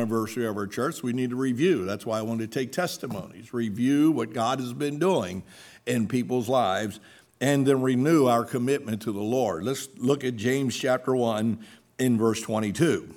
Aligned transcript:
anniversary 0.00 0.46
of 0.46 0.56
our 0.56 0.66
church, 0.66 1.02
we 1.02 1.12
need 1.12 1.30
to 1.30 1.36
review. 1.36 1.84
That's 1.84 2.06
why 2.06 2.18
I 2.18 2.22
wanted 2.22 2.50
to 2.50 2.58
take 2.58 2.72
testimonies, 2.72 3.52
review 3.52 4.10
what 4.10 4.32
God 4.32 4.58
has 4.58 4.72
been 4.72 4.98
doing 4.98 5.42
in 5.86 6.08
people's 6.08 6.48
lives, 6.48 7.00
and 7.40 7.66
then 7.66 7.82
renew 7.82 8.26
our 8.26 8.44
commitment 8.44 9.02
to 9.02 9.12
the 9.12 9.20
Lord. 9.20 9.64
Let's 9.64 9.88
look 9.98 10.24
at 10.24 10.36
James 10.36 10.76
chapter 10.76 11.14
1 11.14 11.58
in 11.98 12.18
verse 12.18 12.40
22. 12.40 13.14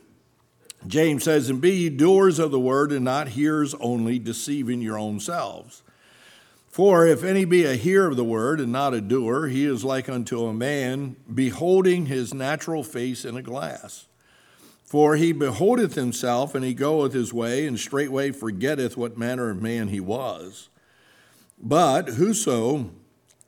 James 0.86 1.24
says, 1.24 1.50
And 1.50 1.62
be 1.62 1.72
ye 1.72 1.90
doers 1.90 2.40
of 2.40 2.52
the 2.52 2.60
word 2.60 2.92
and 2.92 3.06
not 3.06 3.30
hearers 3.30 3.74
only, 3.76 4.20
deceiving 4.20 4.82
your 4.82 4.98
own 4.98 5.20
selves. 5.20 5.84
For 6.68 7.06
if 7.08 7.24
any 7.24 7.46
be 7.46 7.66
a 7.66 7.76
hearer 7.76 8.10
of 8.10 8.18
the 8.18 8.24
word 8.24 8.60
and 8.60 8.72
not 8.72 8.94
a 8.94 9.00
doer, 9.00 9.48
he 9.48 9.64
is 9.66 9.86
like 9.86 10.10
unto 10.10 10.46
a 10.46 10.54
man 10.54 11.16
beholding 11.34 12.08
his 12.08 12.34
natural 12.34 12.84
face 12.84 13.24
in 13.24 13.38
a 13.38 13.42
glass. 13.42 14.08
For 14.94 15.16
he 15.16 15.32
beholdeth 15.32 15.96
himself, 15.96 16.54
and 16.54 16.64
he 16.64 16.76
goeth 16.76 17.14
his 17.14 17.34
way, 17.34 17.66
and 17.66 17.80
straightway 17.80 18.30
forgetteth 18.30 18.96
what 18.96 19.18
manner 19.18 19.50
of 19.50 19.60
man 19.60 19.88
he 19.88 20.00
was. 20.00 20.70
But 21.60 22.10
whoso 22.10 22.92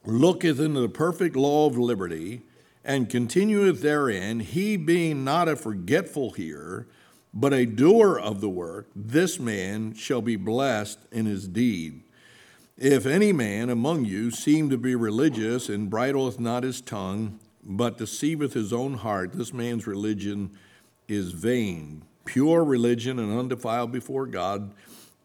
looketh 0.07 0.59
into 0.59 0.79
the 0.79 0.89
perfect 0.89 1.35
law 1.35 1.67
of 1.67 1.77
liberty, 1.77 2.41
and 2.83 3.11
continueth 3.11 3.83
therein, 3.83 4.39
he 4.39 4.75
being 4.75 5.23
not 5.23 5.47
a 5.47 5.55
forgetful 5.55 6.31
hearer, 6.31 6.87
but 7.31 7.53
a 7.53 7.67
doer 7.67 8.17
of 8.17 8.41
the 8.41 8.49
work, 8.49 8.89
this 8.95 9.39
man 9.39 9.93
shall 9.93 10.23
be 10.23 10.37
blessed 10.37 10.97
in 11.11 11.27
his 11.27 11.47
deed. 11.47 12.01
If 12.75 13.05
any 13.05 13.31
man 13.31 13.69
among 13.69 14.05
you 14.05 14.31
seem 14.31 14.71
to 14.71 14.79
be 14.79 14.95
religious 14.95 15.69
and 15.69 15.91
bridleth 15.91 16.39
not 16.39 16.63
his 16.63 16.81
tongue, 16.81 17.39
but 17.63 17.99
deceiveth 17.99 18.53
his 18.53 18.73
own 18.73 18.95
heart, 18.95 19.33
this 19.33 19.53
man's 19.53 19.85
religion 19.85 20.49
is 21.07 21.31
vain. 21.31 22.03
Pure 22.25 22.63
religion 22.63 23.19
and 23.19 23.37
undefiled 23.37 23.91
before 23.91 24.25
God 24.25 24.73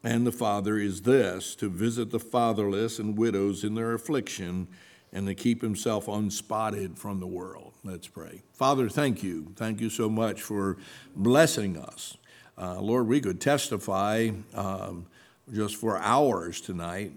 and 0.02 0.26
the 0.26 0.32
Father 0.32 0.78
is 0.78 1.02
this 1.02 1.54
to 1.56 1.68
visit 1.68 2.10
the 2.10 2.20
fatherless 2.20 2.98
and 2.98 3.18
widows 3.18 3.64
in 3.64 3.74
their 3.74 3.92
affliction 3.92 4.68
and 5.12 5.26
to 5.26 5.34
keep 5.34 5.60
himself 5.60 6.08
unspotted 6.08 6.96
from 6.96 7.20
the 7.20 7.26
world. 7.26 7.72
Let's 7.84 8.06
pray. 8.06 8.42
Father, 8.52 8.88
thank 8.88 9.22
you. 9.22 9.52
Thank 9.56 9.80
you 9.80 9.90
so 9.90 10.08
much 10.08 10.40
for 10.40 10.76
blessing 11.16 11.76
us. 11.76 12.16
Uh, 12.56 12.80
Lord, 12.80 13.08
we 13.08 13.20
could 13.20 13.40
testify 13.40 14.30
um, 14.54 15.06
just 15.52 15.76
for 15.76 15.98
hours 15.98 16.60
tonight 16.60 17.12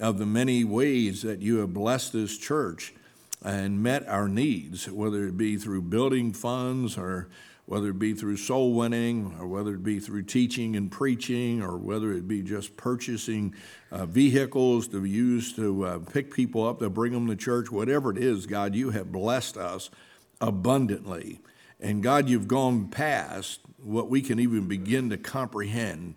of 0.00 0.18
the 0.18 0.26
many 0.26 0.64
ways 0.64 1.22
that 1.22 1.40
you 1.40 1.58
have 1.58 1.72
blessed 1.72 2.12
this 2.12 2.36
church 2.36 2.94
and 3.44 3.82
met 3.82 4.08
our 4.08 4.28
needs, 4.28 4.90
whether 4.90 5.26
it 5.26 5.36
be 5.36 5.56
through 5.56 5.82
building 5.82 6.32
funds 6.32 6.98
or 6.98 7.28
whether 7.68 7.90
it 7.90 7.98
be 7.98 8.14
through 8.14 8.38
soul 8.38 8.72
winning 8.72 9.36
or 9.38 9.46
whether 9.46 9.74
it 9.74 9.82
be 9.82 10.00
through 10.00 10.22
teaching 10.22 10.74
and 10.74 10.90
preaching 10.90 11.60
or 11.62 11.76
whether 11.76 12.12
it 12.12 12.26
be 12.26 12.40
just 12.40 12.78
purchasing 12.78 13.54
uh, 13.92 14.06
vehicles 14.06 14.88
to 14.88 15.04
use 15.04 15.52
to 15.52 15.84
uh, 15.84 15.98
pick 15.98 16.32
people 16.32 16.66
up 16.66 16.78
to 16.78 16.88
bring 16.88 17.12
them 17.12 17.26
to 17.26 17.36
church, 17.36 17.70
whatever 17.70 18.10
it 18.10 18.16
is, 18.16 18.46
God, 18.46 18.74
you 18.74 18.88
have 18.88 19.12
blessed 19.12 19.58
us 19.58 19.90
abundantly. 20.40 21.40
And 21.78 22.02
God, 22.02 22.30
you've 22.30 22.48
gone 22.48 22.88
past 22.88 23.60
what 23.76 24.08
we 24.08 24.22
can 24.22 24.40
even 24.40 24.66
begin 24.66 25.10
to 25.10 25.18
comprehend 25.18 26.14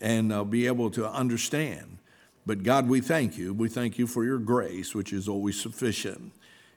and 0.00 0.32
uh, 0.32 0.44
be 0.44 0.66
able 0.66 0.90
to 0.92 1.06
understand. 1.06 1.98
But 2.46 2.62
God, 2.62 2.88
we 2.88 3.02
thank 3.02 3.36
you. 3.36 3.52
We 3.52 3.68
thank 3.68 3.98
you 3.98 4.06
for 4.06 4.24
your 4.24 4.38
grace, 4.38 4.94
which 4.94 5.12
is 5.12 5.28
always 5.28 5.60
sufficient. 5.60 6.32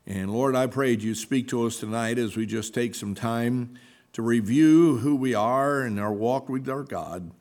And 0.05 0.29
Lord, 0.29 0.57
I 0.57 0.67
pray 0.67 0.97
you 0.97 1.15
speak 1.15 1.47
to 1.49 1.65
us 1.65 1.77
tonight 1.77 2.17
as 2.17 2.35
we 2.35 2.45
just 2.45 2.73
take 2.73 2.95
some 2.95 3.15
time 3.15 3.79
to 4.13 4.21
review 4.21 4.97
who 4.97 5.15
we 5.15 5.33
are 5.33 5.81
and 5.81 5.99
our 5.99 6.13
walk 6.13 6.49
with 6.49 6.67
our 6.69 6.83
God. 6.83 7.31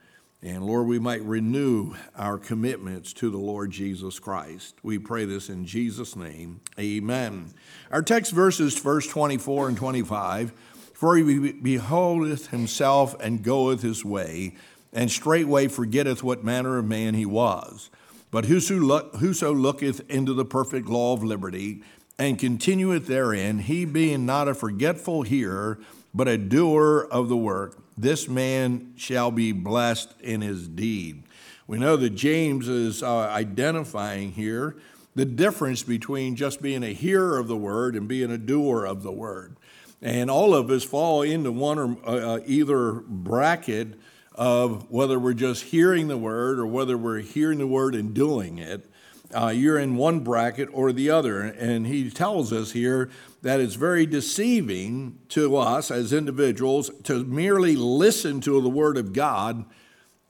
And 0.41 0.65
Lord, 0.65 0.87
we 0.87 1.01
might 1.01 1.23
renew 1.23 1.95
our 2.17 2.39
commitments 2.39 3.13
to 3.15 3.29
the 3.29 3.39
Lord 3.39 3.73
Jesus 3.73 4.21
Christ. 4.21 4.77
We 4.85 4.99
pray 4.99 5.25
this 5.25 5.49
in 5.49 5.65
Jesus' 5.65 6.15
name. 6.15 6.61
Amen. 6.79 7.53
Our 7.91 8.03
text 8.03 8.33
verses, 8.33 8.79
verse 8.79 9.09
24 9.09 9.69
and 9.69 9.77
25 9.77 10.53
For 10.95 11.17
he 11.17 11.53
beholdeth 11.53 12.49
himself 12.49 13.17
and 13.19 13.43
goeth 13.43 13.83
his 13.83 14.05
way, 14.05 14.55
and 14.93 15.11
straightway 15.11 15.67
forgetteth 15.67 16.23
what 16.23 16.45
manner 16.45 16.79
of 16.79 16.85
man 16.85 17.15
he 17.15 17.27
was. 17.27 17.91
But 18.31 18.45
whoso, 18.45 19.53
looketh 19.55 20.09
into 20.11 20.35
the 20.35 20.45
perfect 20.45 20.89
law 20.89 21.15
of 21.15 21.25
liberty, 21.25 21.83
and 22.19 22.39
continueth 22.39 23.07
therein, 23.07 23.61
he 23.61 23.85
being 23.85 24.27
not 24.27 24.49
a 24.49 24.55
forgetful 24.55 25.23
hearer, 25.23 25.79
but 26.19 26.27
a 26.27 26.37
doer 26.37 27.07
of 27.13 27.29
the 27.29 27.37
work, 27.37 27.79
this 27.97 28.27
man 28.27 28.93
shall 28.97 29.31
be 29.31 29.53
blessed 29.53 30.13
in 30.21 30.41
his 30.41 30.67
deed. 30.67 31.23
We 31.69 31.79
know 31.79 31.95
that 31.95 32.11
James 32.11 32.67
is 32.67 33.05
uh, 33.05 33.29
identifying 33.29 34.33
here 34.33 34.75
the 35.15 35.25
difference 35.25 35.85
between 35.85 36.35
just 36.35 36.61
being 36.61 36.83
a 36.83 36.93
hearer 36.93 37.39
of 37.39 37.47
the 37.47 37.57
word 37.57 37.95
and 37.95 38.09
being 38.09 38.33
a 38.33 38.37
doer 38.37 38.85
of 38.85 39.05
the 39.05 39.13
word. 39.13 39.55
And 40.03 40.29
all 40.29 40.57
of 40.57 40.71
us 40.71 40.83
fall 40.83 41.23
into 41.23 41.53
one 41.53 41.79
or 41.79 41.97
uh, 42.05 42.35
uh 42.35 42.41
either 42.45 42.95
bracket 42.95 43.95
of 44.35 44.91
whether 44.91 45.21
we're 45.21 45.35
just 45.35 45.67
hearing 45.67 46.09
the 46.09 46.19
word 46.19 46.59
or 46.59 46.67
whether 46.67 46.99
we're 46.99 47.21
hearing 47.21 47.59
the 47.59 47.67
word 47.69 47.95
and 47.95 48.13
doing 48.13 48.59
it. 48.59 48.91
Uh, 49.35 49.49
you're 49.49 49.79
in 49.79 49.97
one 49.97 50.21
bracket 50.21 50.69
or 50.73 50.93
the 50.93 51.11
other. 51.11 51.43
And 51.43 51.87
he 51.87 52.11
tells 52.11 52.53
us 52.53 52.73
here 52.73 53.11
that 53.43 53.61
it's 53.61 53.75
very 53.75 54.07
deceiving 54.07 55.19
to 55.31 55.57
us 55.57 55.91
as 55.91 56.13
individuals 56.13 56.91
to 57.05 57.25
merely 57.25 57.77
listen 57.77 58.41
to 58.43 58.61
the 58.61 58.69
Word 58.71 58.97
of 58.97 59.13
God 59.13 59.65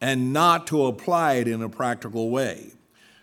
and 0.01 0.33
not 0.33 0.67
to 0.69 0.87
apply 0.87 1.35
it 1.35 1.49
in 1.49 1.63
a 1.63 1.69
practical 1.69 2.31
way. 2.31 2.73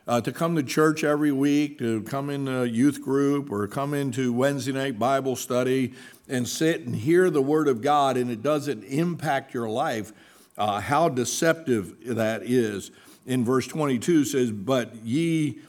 Uh, 0.07 0.21
to 0.21 0.31
come 0.31 0.55
to 0.55 0.61
church 0.61 1.03
every 1.03 1.31
week, 1.31 1.79
to 1.79 2.03
come 2.03 2.29
in 2.29 2.47
a 2.47 2.63
youth 2.65 3.01
group, 3.01 3.51
or 3.51 3.67
come 3.67 3.91
into 3.93 4.31
Wednesday 4.31 4.71
night 4.71 4.99
Bible 4.99 5.35
study 5.35 5.93
and 6.29 6.47
sit 6.47 6.81
and 6.81 6.95
hear 6.95 7.31
the 7.31 7.41
Word 7.41 7.67
of 7.67 7.81
God, 7.81 8.15
and 8.15 8.29
it 8.29 8.43
doesn't 8.43 8.83
impact 8.83 9.51
your 9.51 9.67
life, 9.67 10.13
uh, 10.59 10.79
how 10.79 11.09
deceptive 11.09 11.95
that 12.05 12.43
is. 12.43 12.91
In 13.25 13.43
verse 13.43 13.67
22 13.67 14.25
says, 14.25 14.51
But 14.51 14.95
ye 15.03 15.59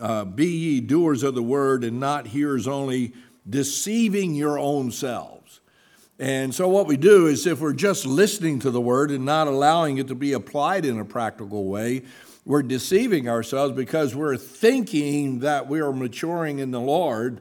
uh, 0.00 0.24
be 0.24 0.46
ye 0.46 0.80
doers 0.80 1.22
of 1.22 1.34
the 1.34 1.42
word 1.42 1.84
and 1.84 2.00
not 2.00 2.28
hearers 2.28 2.66
only, 2.66 3.12
deceiving 3.48 4.34
your 4.34 4.58
own 4.58 4.90
selves. 4.90 5.60
And 6.18 6.54
so, 6.54 6.68
what 6.68 6.86
we 6.86 6.96
do 6.96 7.26
is 7.26 7.46
if 7.46 7.60
we're 7.60 7.72
just 7.72 8.06
listening 8.06 8.60
to 8.60 8.70
the 8.70 8.80
word 8.80 9.10
and 9.10 9.24
not 9.24 9.48
allowing 9.48 9.98
it 9.98 10.08
to 10.08 10.14
be 10.14 10.32
applied 10.32 10.84
in 10.84 10.98
a 10.98 11.04
practical 11.04 11.64
way, 11.66 12.02
we're 12.44 12.62
deceiving 12.62 13.28
ourselves 13.28 13.74
because 13.74 14.14
we're 14.14 14.36
thinking 14.36 15.40
that 15.40 15.66
we 15.66 15.80
are 15.80 15.92
maturing 15.92 16.60
in 16.60 16.70
the 16.70 16.80
Lord, 16.80 17.40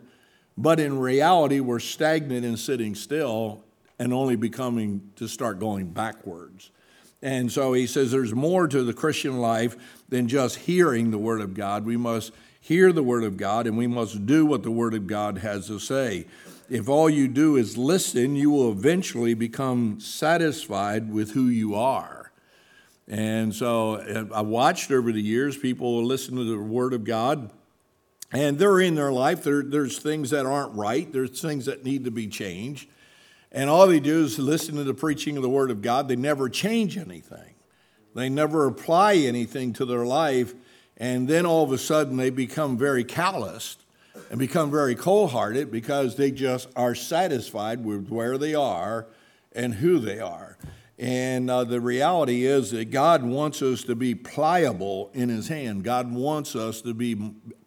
but 0.57 0.79
in 0.79 0.97
reality, 0.97 1.59
we're 1.59 1.79
stagnant 1.79 2.45
and 2.45 2.57
sitting 2.57 2.95
still 2.95 3.63
and 3.99 4.13
only 4.13 4.35
becoming 4.35 5.11
to 5.17 5.27
start 5.27 5.59
going 5.59 5.87
backwards. 5.91 6.71
And 7.23 7.49
so 7.49 7.71
he 7.71 7.87
says 7.87 8.11
there's 8.11 8.35
more 8.35 8.67
to 8.67 8.83
the 8.83 8.93
Christian 8.93 9.39
life 9.39 9.77
than 10.09 10.27
just 10.27 10.57
hearing 10.57 11.09
the 11.09 11.17
Word 11.17 11.39
of 11.39 11.53
God. 11.53 11.85
We 11.85 11.95
must 11.95 12.33
hear 12.59 12.91
the 12.91 13.01
Word 13.01 13.23
of 13.23 13.37
God, 13.37 13.65
and 13.65 13.77
we 13.77 13.87
must 13.87 14.25
do 14.25 14.45
what 14.45 14.61
the 14.61 14.71
Word 14.71 14.93
of 14.93 15.07
God 15.07 15.37
has 15.37 15.67
to 15.67 15.79
say. 15.79 16.27
If 16.69 16.89
all 16.89 17.09
you 17.09 17.29
do 17.29 17.55
is 17.55 17.77
listen, 17.77 18.35
you 18.35 18.51
will 18.51 18.71
eventually 18.71 19.35
become 19.35 20.01
satisfied 20.01 21.13
with 21.13 21.31
who 21.31 21.47
you 21.47 21.75
are. 21.75 22.33
And 23.07 23.55
so 23.55 24.27
I 24.33 24.41
watched 24.41 24.91
over 24.91 25.13
the 25.13 25.21
years 25.21 25.57
people 25.57 26.03
listen 26.03 26.35
to 26.35 26.43
the 26.43 26.59
Word 26.59 26.93
of 26.93 27.05
God, 27.05 27.51
and 28.33 28.59
they're 28.59 28.81
in 28.81 28.95
their 28.95 29.13
life. 29.13 29.43
There, 29.43 29.63
there's 29.63 29.97
things 29.97 30.31
that 30.31 30.45
aren't 30.45 30.73
right, 30.73 31.09
there's 31.09 31.41
things 31.41 31.67
that 31.67 31.85
need 31.85 32.03
to 32.03 32.11
be 32.11 32.27
changed. 32.27 32.89
And 33.53 33.69
all 33.69 33.87
they 33.87 33.99
do 33.99 34.23
is 34.23 34.39
listen 34.39 34.75
to 34.75 34.83
the 34.83 34.93
preaching 34.93 35.37
of 35.37 35.43
the 35.43 35.49
Word 35.49 35.69
of 35.69 35.81
God. 35.81 36.07
They 36.07 36.15
never 36.15 36.49
change 36.49 36.97
anything, 36.97 37.55
they 38.15 38.29
never 38.29 38.65
apply 38.65 39.15
anything 39.15 39.73
to 39.73 39.85
their 39.85 40.05
life 40.05 40.53
and 40.97 41.27
then 41.27 41.45
all 41.45 41.63
of 41.63 41.71
a 41.71 41.77
sudden 41.77 42.17
they 42.17 42.29
become 42.29 42.77
very 42.77 43.03
calloused 43.03 43.83
and 44.29 44.39
become 44.39 44.69
very 44.69 44.95
cold 44.95 45.31
hearted 45.31 45.71
because 45.71 46.15
they 46.15 46.31
just 46.31 46.69
are 46.75 46.95
satisfied 46.95 47.83
with 47.83 48.09
where 48.09 48.37
they 48.37 48.53
are 48.53 49.07
and 49.53 49.73
who 49.75 49.99
they 49.99 50.19
are. 50.19 50.57
And 50.99 51.49
uh, 51.49 51.63
the 51.63 51.81
reality 51.81 52.45
is 52.45 52.71
that 52.71 52.91
God 52.91 53.23
wants 53.23 53.61
us 53.61 53.83
to 53.83 53.95
be 53.95 54.13
pliable 54.13 55.09
in 55.13 55.29
His 55.29 55.47
hand. 55.47 55.83
God 55.83 56.11
wants 56.11 56.55
us 56.55 56.81
to 56.81 56.93
be 56.93 57.15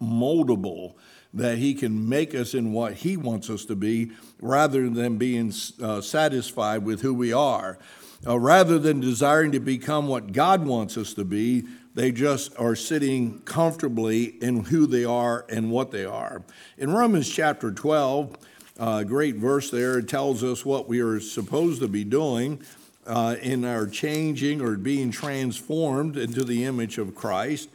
moldable, 0.01 0.95
that 1.35 1.59
He 1.59 1.75
can 1.75 2.09
make 2.09 2.35
us 2.35 2.55
in 2.55 2.73
what 2.73 2.95
He 2.95 3.17
wants 3.17 3.51
us 3.51 3.65
to 3.67 3.77
be 3.77 4.13
rather 4.41 4.89
than 4.89 5.19
being 5.19 5.53
uh, 5.83 6.01
satisfied 6.01 6.85
with 6.85 7.03
who 7.03 7.15
we 7.15 7.33
are. 7.33 7.79
Uh, 8.27 8.39
rather 8.39 8.79
than 8.79 9.01
desiring 9.01 9.53
to 9.53 9.61
become 9.61 10.09
what 10.09 10.33
God 10.33 10.67
wants 10.67 10.97
us 10.97 11.15
to 11.15 11.25
be, 11.25 11.65
they 11.95 12.11
just 12.11 12.59
are 12.59 12.75
sitting 12.75 13.41
comfortably 13.41 14.25
in 14.43 14.65
who 14.65 14.87
they 14.87 15.05
are 15.05 15.45
and 15.49 15.71
what 15.71 15.91
they 15.91 16.05
are. 16.05 16.43
In 16.79 16.93
Romans 16.93 17.29
chapter 17.29 17.71
12, 17.71 18.37
a 18.79 19.05
great 19.05 19.37
verse 19.37 19.71
there, 19.71 19.99
it 19.99 20.09
tells 20.09 20.43
us 20.43 20.65
what 20.65 20.89
we 20.89 21.01
are 21.01 21.21
supposed 21.21 21.81
to 21.81 21.89
be 21.89 22.05
doing. 22.05 22.63
uh, 23.07 23.37
in 23.41 23.65
our 23.65 23.87
changing 23.87 24.61
or 24.61 24.77
being 24.77 25.11
transformed 25.11 26.17
into 26.17 26.45
the 26.45 26.65
image 26.65 26.99
of 26.99 27.15
Christ. 27.15 27.69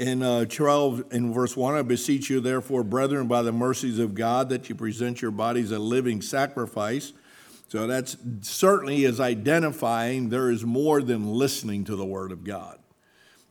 In 0.00 0.22
uh, 0.22 0.46
12, 0.46 1.12
in 1.12 1.30
verse 1.34 1.54
1, 1.54 1.74
I 1.74 1.82
beseech 1.82 2.30
you, 2.30 2.40
therefore, 2.40 2.82
brethren, 2.82 3.28
by 3.28 3.42
the 3.42 3.52
mercies 3.52 3.98
of 3.98 4.14
God, 4.14 4.48
that 4.48 4.70
you 4.70 4.74
present 4.74 5.20
your 5.20 5.30
bodies 5.30 5.72
a 5.72 5.78
living 5.78 6.22
sacrifice. 6.22 7.12
So 7.68 7.86
that's 7.86 8.16
certainly 8.40 9.04
is 9.04 9.20
identifying 9.20 10.30
there 10.30 10.50
is 10.50 10.64
more 10.64 11.02
than 11.02 11.34
listening 11.34 11.84
to 11.84 11.96
the 11.96 12.06
Word 12.06 12.32
of 12.32 12.44
God. 12.44 12.78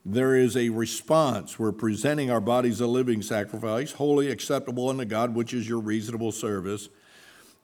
There 0.04 0.36
is 0.36 0.57
a 0.57 0.69
response. 0.69 1.60
We're 1.60 1.72
presenting 1.72 2.31
our 2.31 2.42
bodies 2.42 2.81
a 2.81 2.88
living 2.88 3.22
sacrifice, 3.22 3.92
holy, 3.92 4.31
acceptable 4.31 4.90
unto 4.90 5.06
God, 5.06 5.36
which 5.36 5.54
is 5.54 5.69
your 5.69 5.80
reasonable 5.80 6.31
service. 6.31 6.90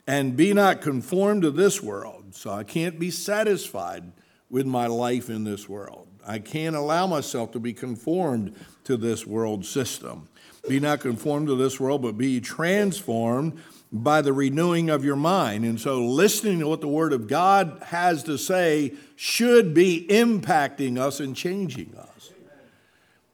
And 0.06 0.38
be 0.38 0.54
not 0.54 0.82
conformed 0.82 1.42
to 1.42 1.50
this 1.50 1.82
world. 1.82 2.36
So 2.36 2.52
I 2.52 2.64
can't 2.64 3.00
be 3.00 3.10
satisfied 3.10 4.12
with 4.48 4.68
my 4.68 4.86
life 4.86 5.28
in 5.28 5.44
this 5.44 5.68
world. 5.68 6.08
I 6.26 6.40
can't 6.40 6.76
allow 6.76 7.08
myself 7.08 7.52
to 7.52 7.60
be 7.60 7.74
conformed 7.74 8.56
to 8.86 8.98
this 8.98 9.26
world 9.26 9.66
system. 9.66 10.28
Be 10.68 10.80
not 10.80 11.00
conformed 11.00 11.48
to 11.48 11.56
this 11.56 11.80
world, 11.80 12.02
but 12.02 12.18
be 12.18 12.42
transformed 12.42 13.62
by 13.92 14.22
the 14.22 14.34
renewing 14.34 14.90
of 14.90 15.06
your 15.06 15.16
mind. 15.16 15.64
And 15.64 15.80
so, 15.80 16.04
listening 16.04 16.60
to 16.60 16.68
what 16.68 16.82
the 16.82 16.88
Word 16.88 17.14
of 17.14 17.28
God 17.28 17.82
has 17.88 18.24
to 18.24 18.38
say 18.38 18.94
should 19.16 19.74
be 19.74 20.08
impacting 20.10 20.98
us 20.98 21.20
and 21.20 21.36
changing 21.36 21.96
us. 21.96 22.32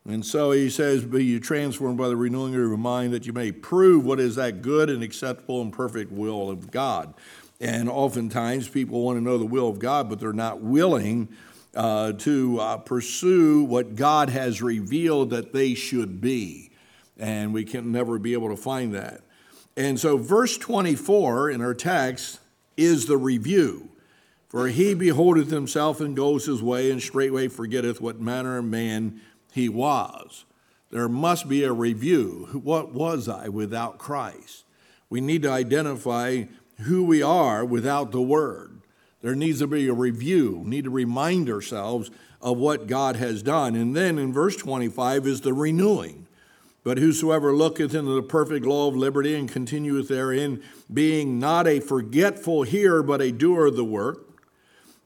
And 0.05 0.25
so 0.25 0.51
he 0.51 0.69
says, 0.69 1.05
Be 1.05 1.23
you 1.23 1.39
transformed 1.39 1.97
by 1.97 2.09
the 2.09 2.15
renewing 2.15 2.53
of 2.53 2.59
your 2.59 2.77
mind, 2.77 3.13
that 3.13 3.27
you 3.27 3.33
may 3.33 3.51
prove 3.51 4.03
what 4.03 4.19
is 4.19 4.35
that 4.35 4.61
good 4.61 4.89
and 4.89 5.03
acceptable 5.03 5.61
and 5.61 5.71
perfect 5.71 6.11
will 6.11 6.49
of 6.49 6.71
God. 6.71 7.13
And 7.59 7.87
oftentimes 7.87 8.67
people 8.67 9.03
want 9.03 9.17
to 9.17 9.23
know 9.23 9.37
the 9.37 9.45
will 9.45 9.69
of 9.69 9.77
God, 9.77 10.09
but 10.09 10.19
they're 10.19 10.33
not 10.33 10.61
willing 10.61 11.29
uh, 11.75 12.13
to 12.13 12.59
uh, 12.59 12.77
pursue 12.77 13.63
what 13.63 13.95
God 13.95 14.29
has 14.29 14.61
revealed 14.61 15.29
that 15.29 15.53
they 15.53 15.73
should 15.73 16.21
be. 16.21 16.71
And 17.17 17.53
we 17.53 17.63
can 17.63 17.91
never 17.91 18.17
be 18.19 18.33
able 18.33 18.49
to 18.49 18.57
find 18.57 18.93
that. 18.93 19.21
And 19.77 19.99
so, 19.99 20.17
verse 20.17 20.57
24 20.57 21.49
in 21.49 21.61
our 21.61 21.73
text 21.73 22.39
is 22.75 23.05
the 23.05 23.17
review. 23.17 23.89
For 24.49 24.67
he 24.67 24.93
beholdeth 24.93 25.49
himself 25.49 26.01
and 26.01 26.13
goes 26.13 26.45
his 26.45 26.61
way, 26.61 26.91
and 26.91 27.01
straightway 27.01 27.47
forgetteth 27.47 28.01
what 28.01 28.19
manner 28.19 28.57
of 28.57 28.65
man 28.65 29.21
he 29.53 29.69
was. 29.69 30.43
There 30.89 31.07
must 31.07 31.47
be 31.47 31.63
a 31.63 31.71
review. 31.71 32.49
What 32.51 32.93
was 32.93 33.29
I 33.29 33.47
without 33.47 33.97
Christ? 33.97 34.65
We 35.09 35.21
need 35.21 35.43
to 35.43 35.51
identify 35.51 36.45
who 36.81 37.03
we 37.03 37.23
are 37.23 37.63
without 37.63 38.11
the 38.11 38.21
Word. 38.21 38.80
There 39.21 39.35
needs 39.35 39.59
to 39.59 39.67
be 39.67 39.87
a 39.87 39.93
review, 39.93 40.63
need 40.65 40.85
to 40.85 40.89
remind 40.89 41.49
ourselves 41.49 42.09
of 42.41 42.57
what 42.57 42.87
God 42.87 43.17
has 43.17 43.43
done. 43.43 43.75
And 43.75 43.95
then 43.95 44.17
in 44.17 44.33
verse 44.33 44.55
25 44.55 45.27
is 45.27 45.41
the 45.41 45.53
renewing. 45.53 46.27
But 46.83 46.97
whosoever 46.97 47.55
looketh 47.55 47.93
into 47.93 48.15
the 48.15 48.23
perfect 48.23 48.65
law 48.65 48.87
of 48.87 48.95
liberty 48.95 49.35
and 49.35 49.47
continueth 49.47 50.07
therein, 50.07 50.63
being 50.91 51.37
not 51.37 51.67
a 51.67 51.79
forgetful 51.79 52.63
hearer, 52.63 53.03
but 53.03 53.21
a 53.21 53.31
doer 53.31 53.67
of 53.67 53.75
the 53.75 53.85
work, 53.85 54.27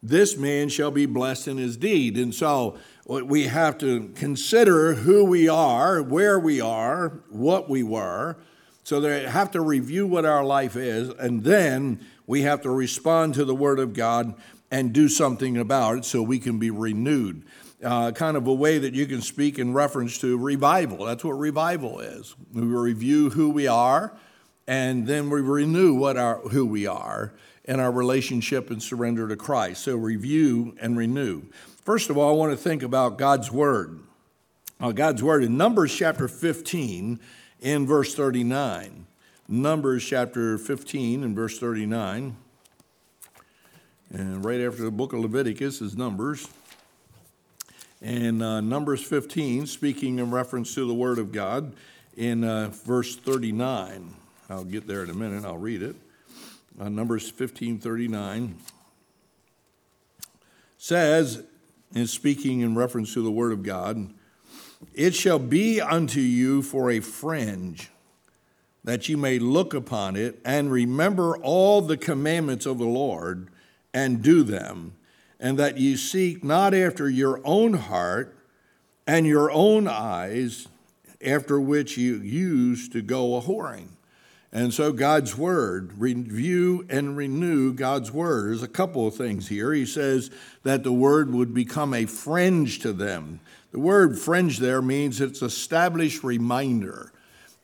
this 0.01 0.37
man 0.37 0.69
shall 0.69 0.91
be 0.91 1.05
blessed 1.05 1.49
in 1.49 1.57
his 1.57 1.75
deed. 1.75 2.17
And 2.17 2.33
so 2.33 2.77
we 3.05 3.47
have 3.47 3.77
to 3.79 4.09
consider 4.15 4.93
who 4.93 5.25
we 5.25 5.49
are, 5.49 6.01
where 6.01 6.39
we 6.39 6.61
are, 6.61 7.19
what 7.29 7.69
we 7.69 7.83
were. 7.83 8.37
So 8.83 9.01
they 9.01 9.27
have 9.27 9.51
to 9.51 9.61
review 9.61 10.07
what 10.07 10.25
our 10.25 10.45
life 10.45 10.75
is, 10.75 11.09
and 11.09 11.43
then 11.43 12.05
we 12.27 12.41
have 12.41 12.61
to 12.61 12.69
respond 12.69 13.33
to 13.35 13.45
the 13.45 13.55
Word 13.55 13.79
of 13.79 13.93
God 13.93 14.35
and 14.71 14.93
do 14.93 15.07
something 15.07 15.57
about 15.57 15.99
it 15.99 16.05
so 16.05 16.21
we 16.21 16.39
can 16.39 16.59
be 16.59 16.69
renewed. 16.69 17.43
Uh, 17.83 18.11
kind 18.11 18.35
of 18.35 18.47
a 18.47 18.53
way 18.53 18.77
that 18.77 18.93
you 18.93 19.05
can 19.05 19.21
speak 19.21 19.59
in 19.59 19.73
reference 19.73 20.17
to 20.19 20.37
revival. 20.37 21.05
That's 21.05 21.23
what 21.23 21.33
revival 21.33 21.99
is. 21.99 22.35
We 22.53 22.61
review 22.63 23.29
who 23.29 23.49
we 23.49 23.67
are, 23.67 24.15
and 24.67 25.05
then 25.05 25.29
we 25.29 25.41
renew 25.41 25.93
what 25.93 26.17
our 26.17 26.39
who 26.39 26.65
we 26.65 26.87
are 26.87 27.33
in 27.65 27.79
our 27.79 27.91
relationship 27.91 28.69
and 28.71 28.81
surrender 28.81 29.27
to 29.27 29.35
Christ. 29.35 29.83
So 29.83 29.95
review 29.95 30.75
and 30.81 30.97
renew. 30.97 31.43
First 31.83 32.09
of 32.09 32.17
all, 32.17 32.29
I 32.29 32.33
want 32.33 32.51
to 32.51 32.57
think 32.57 32.81
about 32.81 33.17
God's 33.17 33.51
Word. 33.51 33.99
Uh, 34.79 34.91
God's 34.91 35.21
Word 35.21 35.43
in 35.43 35.57
Numbers 35.57 35.93
chapter 35.93 36.27
15 36.27 37.19
in 37.59 37.87
verse 37.87 38.15
39. 38.15 39.04
Numbers 39.47 40.03
chapter 40.03 40.57
15 40.57 41.23
and 41.23 41.35
verse 41.35 41.59
39. 41.59 42.35
And 44.09 44.43
right 44.43 44.59
after 44.59 44.81
the 44.81 44.91
book 44.91 45.13
of 45.13 45.19
Leviticus 45.19 45.81
is 45.81 45.95
Numbers. 45.95 46.47
And 48.01 48.41
uh, 48.41 48.61
Numbers 48.61 49.03
15, 49.03 49.67
speaking 49.67 50.17
in 50.17 50.31
reference 50.31 50.73
to 50.75 50.87
the 50.87 50.95
Word 50.95 51.19
of 51.19 51.31
God, 51.31 51.73
in 52.17 52.43
uh, 52.43 52.69
verse 52.71 53.15
39. 53.15 54.15
I'll 54.49 54.63
get 54.63 54.87
there 54.87 55.03
in 55.03 55.11
a 55.11 55.13
minute, 55.13 55.45
I'll 55.45 55.57
read 55.57 55.83
it. 55.83 55.95
Uh, 56.79 56.89
Numbers 56.89 57.29
15 57.29 57.77
39 57.77 58.57
says, 60.77 61.43
in 61.93 62.07
speaking 62.07 62.61
in 62.61 62.75
reference 62.75 63.13
to 63.13 63.21
the 63.21 63.31
Word 63.31 63.51
of 63.51 63.63
God, 63.63 64.11
it 64.93 65.13
shall 65.13 65.39
be 65.39 65.79
unto 65.79 66.19
you 66.19 66.61
for 66.61 66.91
a 66.91 66.99
fringe, 66.99 67.89
that 68.85 69.09
you 69.09 69.17
may 69.17 69.39
look 69.39 69.73
upon 69.73 70.15
it 70.15 70.39
and 70.45 70.71
remember 70.71 71.35
all 71.37 71.81
the 71.81 71.97
commandments 71.97 72.65
of 72.65 72.77
the 72.77 72.85
Lord 72.85 73.49
and 73.93 74.21
do 74.21 74.43
them, 74.43 74.93
and 75.39 75.59
that 75.59 75.77
you 75.77 75.97
seek 75.97 76.43
not 76.43 76.73
after 76.73 77.09
your 77.09 77.41
own 77.43 77.73
heart 77.73 78.37
and 79.07 79.25
your 79.25 79.51
own 79.51 79.87
eyes, 79.87 80.67
after 81.25 81.59
which 81.59 81.97
you 81.97 82.15
used 82.17 82.91
to 82.93 83.01
go 83.01 83.35
a 83.35 83.41
whoring. 83.41 83.87
And 84.51 84.73
so, 84.73 84.93
God's 84.93 85.37
Word, 85.37 85.91
review 85.97 86.85
and 86.89 87.17
renew 87.17 87.73
God's 87.73 88.11
Word. 88.11 88.49
There's 88.49 88.63
a 88.63 88.67
couple 88.69 89.05
of 89.05 89.15
things 89.15 89.49
here. 89.49 89.73
He 89.73 89.85
says 89.85 90.31
that 90.63 90.83
the 90.83 90.93
Word 90.93 91.33
would 91.33 91.53
become 91.53 91.93
a 91.93 92.05
fringe 92.05 92.79
to 92.79 92.93
them. 92.93 93.41
The 93.75 93.81
word 93.81 94.17
fringe 94.17 94.59
there 94.59 94.81
means 94.81 95.19
it's 95.19 95.41
established 95.41 96.23
reminder. 96.23 97.11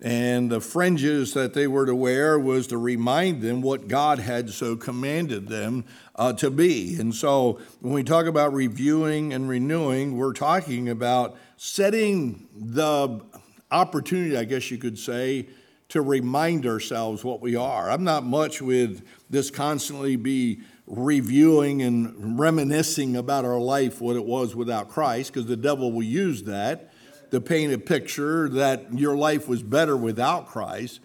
And 0.02 0.52
the 0.52 0.60
fringes 0.60 1.34
that 1.36 1.54
they 1.54 1.68
were 1.68 1.86
to 1.86 1.94
wear 1.94 2.40
was 2.40 2.66
to 2.68 2.78
remind 2.78 3.44
them 3.44 3.62
what 3.62 3.88
God 3.88 4.18
had 4.18 4.50
so 4.50 4.76
commanded 4.76 5.48
them 5.48 5.86
uh, 6.16 6.34
to 6.34 6.50
be. 6.50 7.00
And 7.00 7.14
so 7.14 7.60
when 7.82 7.94
we 7.94 8.04
talk 8.04 8.26
about 8.26 8.52
reviewing 8.52 9.32
and 9.32 9.48
renewing, 9.48 10.18
we're 10.18 10.34
talking 10.34 10.90
about 10.90 11.38
setting 11.56 12.48
the 12.56 13.22
opportunity, 13.70 14.36
I 14.36 14.44
guess 14.44 14.72
you 14.72 14.80
could 14.80 14.98
say, 14.98 15.48
to 15.90 16.02
remind 16.02 16.66
ourselves 16.66 17.24
what 17.24 17.42
we 17.42 17.56
are. 17.56 17.92
I'm 17.92 18.04
not 18.04 18.24
much 18.24 18.60
with 18.60 19.06
this 19.30 19.52
constantly 19.52 20.16
be 20.16 20.62
reviewing 20.88 21.84
and 21.84 22.40
reminiscing 22.40 23.16
about 23.16 23.46
our 23.46 23.60
life, 23.60 24.02
what 24.02 24.16
it 24.16 24.26
was 24.26 24.56
without 24.56 24.90
Christ, 24.90 25.32
because 25.32 25.48
the 25.48 25.56
devil 25.58 25.92
will 25.92 26.04
use 26.04 26.44
that 26.44 26.91
to 27.32 27.42
paint 27.42 27.74
a 27.74 27.78
picture 27.78 28.48
that 28.50 28.94
your 28.94 29.16
life 29.16 29.48
was 29.48 29.64
better 29.64 29.98
without 29.98 30.48
Christ. 30.48 31.00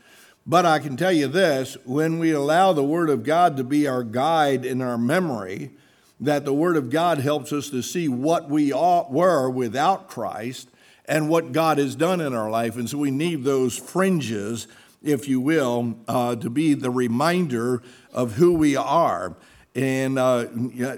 But 0.46 0.66
I 0.66 0.78
can 0.78 0.96
tell 0.96 1.12
you 1.12 1.26
this 1.26 1.76
when 1.84 2.18
we 2.18 2.32
allow 2.32 2.72
the 2.72 2.84
Word 2.84 3.10
of 3.10 3.24
God 3.24 3.56
to 3.56 3.64
be 3.64 3.88
our 3.88 4.04
guide 4.04 4.64
in 4.64 4.80
our 4.80 4.98
memory, 4.98 5.72
that 6.20 6.44
the 6.44 6.52
Word 6.52 6.76
of 6.76 6.90
God 6.90 7.18
helps 7.18 7.52
us 7.52 7.70
to 7.70 7.82
see 7.82 8.08
what 8.08 8.48
we 8.48 8.72
were 8.72 9.50
without 9.50 10.08
Christ 10.08 10.68
and 11.06 11.28
what 11.28 11.52
God 11.52 11.78
has 11.78 11.94
done 11.94 12.20
in 12.20 12.34
our 12.34 12.50
life. 12.50 12.76
And 12.76 12.88
so 12.88 12.98
we 12.98 13.10
need 13.10 13.44
those 13.44 13.76
fringes, 13.76 14.66
if 15.02 15.28
you 15.28 15.40
will, 15.40 15.96
uh, 16.08 16.36
to 16.36 16.50
be 16.50 16.74
the 16.74 16.90
reminder 16.90 17.82
of 18.12 18.34
who 18.34 18.54
we 18.54 18.76
are. 18.76 19.36
And 19.74 20.18
uh, 20.18 20.44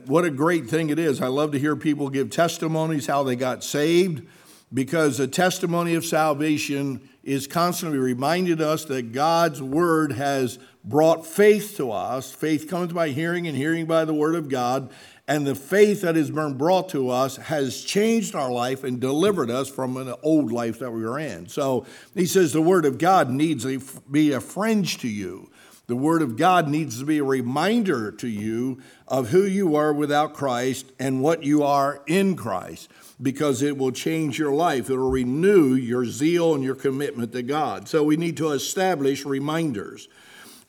what 0.06 0.24
a 0.24 0.30
great 0.30 0.68
thing 0.68 0.90
it 0.90 0.98
is. 0.98 1.20
I 1.20 1.26
love 1.26 1.52
to 1.52 1.58
hear 1.58 1.74
people 1.74 2.08
give 2.10 2.30
testimonies 2.30 3.06
how 3.06 3.22
they 3.22 3.34
got 3.34 3.64
saved 3.64 4.26
because 4.72 5.18
the 5.18 5.26
testimony 5.26 5.94
of 5.94 6.04
salvation 6.04 7.08
is 7.22 7.46
constantly 7.46 7.98
reminding 7.98 8.60
us 8.60 8.84
that 8.86 9.12
God's 9.12 9.62
word 9.62 10.12
has 10.12 10.58
brought 10.84 11.26
faith 11.26 11.76
to 11.76 11.90
us. 11.90 12.32
Faith 12.32 12.68
comes 12.68 12.92
by 12.92 13.08
hearing, 13.10 13.46
and 13.46 13.56
hearing 13.56 13.86
by 13.86 14.04
the 14.04 14.14
word 14.14 14.34
of 14.34 14.48
God. 14.48 14.90
And 15.26 15.46
the 15.46 15.54
faith 15.54 16.00
that 16.00 16.16
has 16.16 16.30
been 16.30 16.56
brought 16.56 16.88
to 16.90 17.10
us 17.10 17.36
has 17.36 17.82
changed 17.82 18.34
our 18.34 18.50
life 18.50 18.82
and 18.82 18.98
delivered 18.98 19.50
us 19.50 19.68
from 19.68 19.98
an 19.98 20.14
old 20.22 20.50
life 20.50 20.78
that 20.78 20.90
we 20.90 21.02
were 21.02 21.18
in. 21.18 21.48
So 21.48 21.84
he 22.14 22.24
says 22.24 22.54
the 22.54 22.62
Word 22.62 22.86
of 22.86 22.96
God 22.96 23.28
needs 23.28 23.64
to 23.64 23.78
be 24.10 24.32
a 24.32 24.40
fringe 24.40 24.96
to 24.98 25.08
you. 25.08 25.50
The 25.88 25.96
Word 25.96 26.20
of 26.20 26.36
God 26.36 26.68
needs 26.68 26.98
to 26.98 27.06
be 27.06 27.16
a 27.16 27.24
reminder 27.24 28.12
to 28.12 28.28
you 28.28 28.82
of 29.08 29.30
who 29.30 29.44
you 29.44 29.74
are 29.74 29.92
without 29.92 30.34
Christ 30.34 30.92
and 30.98 31.22
what 31.22 31.42
you 31.42 31.62
are 31.62 32.02
in 32.06 32.36
Christ 32.36 32.90
because 33.20 33.62
it 33.62 33.78
will 33.78 33.90
change 33.90 34.38
your 34.38 34.52
life. 34.52 34.90
It 34.90 34.96
will 34.98 35.10
renew 35.10 35.72
your 35.72 36.04
zeal 36.04 36.54
and 36.54 36.62
your 36.62 36.74
commitment 36.74 37.32
to 37.32 37.42
God. 37.42 37.88
So 37.88 38.04
we 38.04 38.18
need 38.18 38.36
to 38.36 38.50
establish 38.50 39.24
reminders. 39.24 40.08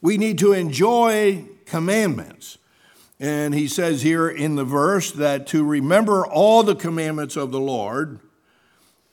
We 0.01 0.17
need 0.17 0.39
to 0.39 0.53
enjoy 0.53 1.49
commandments. 1.65 2.57
And 3.19 3.53
he 3.53 3.67
says 3.67 4.01
here 4.01 4.29
in 4.29 4.55
the 4.55 4.63
verse 4.63 5.11
that 5.11 5.47
to 5.47 5.65
remember 5.65 6.25
all 6.25 6.63
the 6.63 6.75
commandments 6.75 7.35
of 7.35 7.51
the 7.51 7.59
Lord 7.59 8.21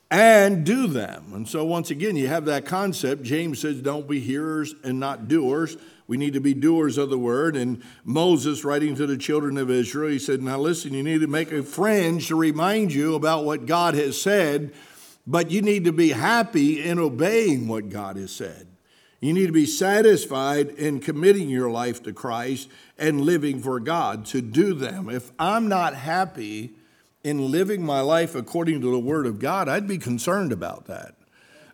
and 0.09 0.65
do 0.65 0.87
them. 0.87 1.33
And 1.33 1.47
so, 1.47 1.65
once 1.65 1.91
again, 1.91 2.15
you 2.15 2.29
have 2.29 2.45
that 2.45 2.65
concept. 2.65 3.23
James 3.23 3.59
says, 3.59 3.81
Don't 3.81 4.07
be 4.07 4.21
hearers 4.21 4.73
and 4.83 5.01
not 5.01 5.27
doers. 5.27 5.75
We 6.07 6.17
need 6.17 6.33
to 6.33 6.39
be 6.39 6.53
doers 6.53 6.97
of 6.97 7.09
the 7.09 7.19
word. 7.19 7.55
And 7.55 7.83
Moses, 8.05 8.63
writing 8.63 8.95
to 8.95 9.05
the 9.05 9.17
children 9.17 9.57
of 9.57 9.69
Israel, 9.69 10.09
he 10.09 10.19
said, 10.19 10.41
Now 10.41 10.57
listen, 10.57 10.93
you 10.93 11.03
need 11.03 11.21
to 11.21 11.27
make 11.27 11.51
a 11.51 11.63
fringe 11.63 12.27
to 12.29 12.35
remind 12.35 12.93
you 12.93 13.15
about 13.15 13.43
what 13.43 13.65
God 13.65 13.93
has 13.93 14.19
said, 14.19 14.73
but 15.25 15.51
you 15.51 15.61
need 15.61 15.83
to 15.83 15.91
be 15.91 16.09
happy 16.09 16.83
in 16.83 16.97
obeying 16.97 17.67
what 17.67 17.89
God 17.89 18.15
has 18.15 18.31
said. 18.31 18.67
You 19.19 19.33
need 19.33 19.47
to 19.47 19.53
be 19.53 19.65
satisfied 19.65 20.69
in 20.69 20.99
committing 20.99 21.49
your 21.49 21.69
life 21.69 22.03
to 22.03 22.13
Christ 22.13 22.69
and 22.97 23.21
living 23.21 23.59
for 23.59 23.79
God 23.79 24.25
to 24.27 24.41
do 24.41 24.73
them. 24.73 25.09
If 25.09 25.31
I'm 25.39 25.67
not 25.67 25.95
happy 25.95 26.75
in 27.23 27.51
living 27.51 27.83
my 27.83 27.99
life 27.99 28.35
according 28.35 28.79
to 28.81 28.91
the 28.91 28.99
Word 28.99 29.25
of 29.25 29.39
God, 29.39 29.67
I'd 29.67 29.87
be 29.87 29.97
concerned 29.97 30.53
about 30.53 30.85
that. 30.85 31.16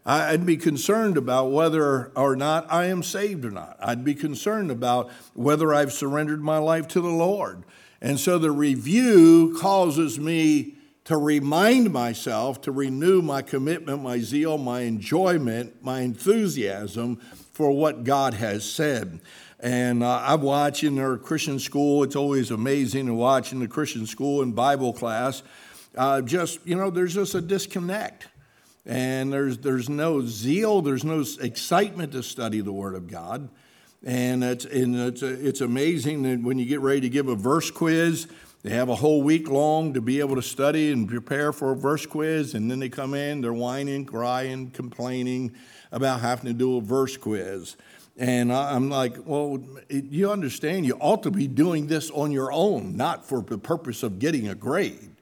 I'd 0.06 0.46
be 0.46 0.58
concerned 0.58 1.18
about 1.18 1.52
whether 1.52 2.12
or 2.16 2.36
not 2.36 2.72
I 2.72 2.88
am 2.88 3.04
saved 3.04 3.46
or 3.46 3.52
not. 3.52 3.78
I'd 3.80 4.04
be 4.04 4.16
concerned 4.16 4.70
about 4.70 5.10
whether 5.34 5.74
I've 5.74 5.94
surrendered 5.94 6.42
my 6.42 6.58
life 6.58 6.88
to 6.90 7.02
the 7.02 7.08
Lord. 7.08 7.64
And 8.02 8.20
so 8.20 8.38
the 8.38 8.52
review 8.52 9.58
causes 9.60 10.20
me 10.20 10.76
to 11.06 11.18
remind 11.18 11.92
myself, 11.92 12.62
to 12.62 12.72
renew 12.72 13.22
my 13.22 13.42
commitment, 13.42 14.02
my 14.04 14.20
zeal, 14.20 14.58
my 14.58 14.82
enjoyment, 14.82 15.84
my 15.84 16.02
enthusiasm 16.02 17.18
for 17.54 17.72
what 17.72 18.04
God 18.04 18.34
has 18.34 18.70
said. 18.70 19.22
And 19.60 20.04
uh, 20.04 20.18
I 20.18 20.36
watch 20.36 20.84
in 20.84 21.00
our 21.00 21.18
Christian 21.18 21.60
school, 21.60 22.04
it's 22.04 22.18
always 22.18 22.52
amazing 22.52 23.06
to 23.06 23.14
watch 23.14 23.54
in 23.54 23.60
the 23.60 23.68
Christian 23.68 24.06
school 24.06 24.42
and 24.42 24.54
Bible 24.54 24.92
class. 24.92 25.44
Uh, 25.96 26.22
just, 26.22 26.66
you 26.66 26.76
know, 26.76 26.90
there's 26.90 27.14
just 27.14 27.36
a 27.36 27.42
disconnect. 27.42 28.28
And 28.86 29.32
there's, 29.32 29.60
there's 29.60 29.90
no 29.90 30.22
zeal, 30.26 30.82
there's 30.82 31.06
no 31.06 31.24
excitement 31.40 32.12
to 32.12 32.24
study 32.24 32.62
the 32.62 32.74
Word 32.74 32.96
of 32.96 33.08
God. 33.08 33.50
And 34.04 34.44
it's, 34.44 34.66
and 34.66 34.96
it's, 34.96 35.24
it's 35.24 35.62
amazing 35.62 36.24
that 36.24 36.42
when 36.42 36.60
you 36.60 36.66
get 36.66 36.82
ready 36.82 37.02
to 37.02 37.10
give 37.10 37.30
a 37.30 37.36
verse 37.36 37.72
quiz, 37.72 38.28
they 38.64 38.72
have 38.72 38.90
a 38.90 38.96
whole 38.96 39.22
week 39.22 39.50
long 39.50 39.94
to 39.94 40.02
be 40.02 40.20
able 40.20 40.36
to 40.36 40.42
study 40.42 40.92
and 40.92 41.08
prepare 41.08 41.52
for 41.52 41.72
a 41.72 41.76
verse 41.76 42.06
quiz, 42.06 42.54
and 42.54 42.72
then 42.72 42.80
they 42.80 42.90
come 42.90 43.14
in, 43.14 43.42
they're 43.42 43.54
whining, 43.54 44.06
crying, 44.06 44.72
complaining 44.72 45.54
about 45.92 46.22
having 46.22 46.46
to 46.46 46.54
do 46.54 46.78
a 46.78 46.82
verse 46.82 47.18
quiz. 47.18 47.76
And 48.16 48.54
I'm 48.54 48.90
like, 48.90 49.18
well, 49.26 49.62
you 49.90 50.32
understand, 50.32 50.86
you 50.86 50.96
ought 51.00 51.24
to 51.24 51.32
be 51.32 51.48
doing 51.48 51.88
this 51.88 52.12
on 52.12 52.32
your 52.32 52.54
own, 52.54 52.96
not 52.96 53.26
for 53.26 53.42
the 53.42 53.58
purpose 53.58 54.04
of 54.04 54.20
getting 54.20 54.48
a 54.48 54.56
grade. 54.56 55.13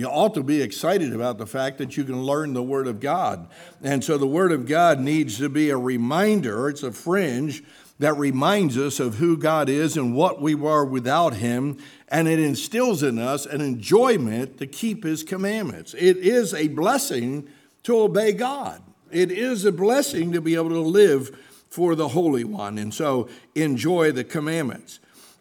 You 0.00 0.08
ought 0.08 0.32
to 0.32 0.42
be 0.42 0.62
excited 0.62 1.12
about 1.12 1.36
the 1.36 1.46
fact 1.46 1.76
that 1.76 1.94
you 1.94 2.04
can 2.04 2.22
learn 2.22 2.54
the 2.54 2.62
Word 2.62 2.86
of 2.86 3.00
God. 3.00 3.46
And 3.82 4.02
so 4.02 4.16
the 4.16 4.26
Word 4.26 4.50
of 4.50 4.66
God 4.66 4.98
needs 4.98 5.36
to 5.36 5.50
be 5.50 5.68
a 5.68 5.76
reminder, 5.76 6.70
it's 6.70 6.82
a 6.82 6.90
fringe 6.90 7.62
that 7.98 8.16
reminds 8.16 8.78
us 8.78 8.98
of 8.98 9.16
who 9.16 9.36
God 9.36 9.68
is 9.68 9.98
and 9.98 10.14
what 10.16 10.40
we 10.40 10.54
were 10.54 10.86
without 10.86 11.34
Him, 11.34 11.76
and 12.08 12.28
it 12.28 12.40
instills 12.40 13.02
in 13.02 13.18
us 13.18 13.44
an 13.44 13.60
enjoyment 13.60 14.56
to 14.56 14.66
keep 14.66 15.04
His 15.04 15.22
commandments. 15.22 15.92
It 15.92 16.16
is 16.16 16.54
a 16.54 16.68
blessing 16.68 17.46
to 17.82 18.00
obey 18.00 18.32
God, 18.32 18.82
it 19.10 19.30
is 19.30 19.66
a 19.66 19.72
blessing 19.72 20.32
to 20.32 20.40
be 20.40 20.54
able 20.54 20.70
to 20.70 20.80
live 20.80 21.38
for 21.68 21.94
the 21.94 22.08
Holy 22.08 22.44
One, 22.44 22.78
and 22.78 22.94
so 22.94 23.28
enjoy 23.54 24.12
the 24.12 24.24
commandments. 24.24 24.98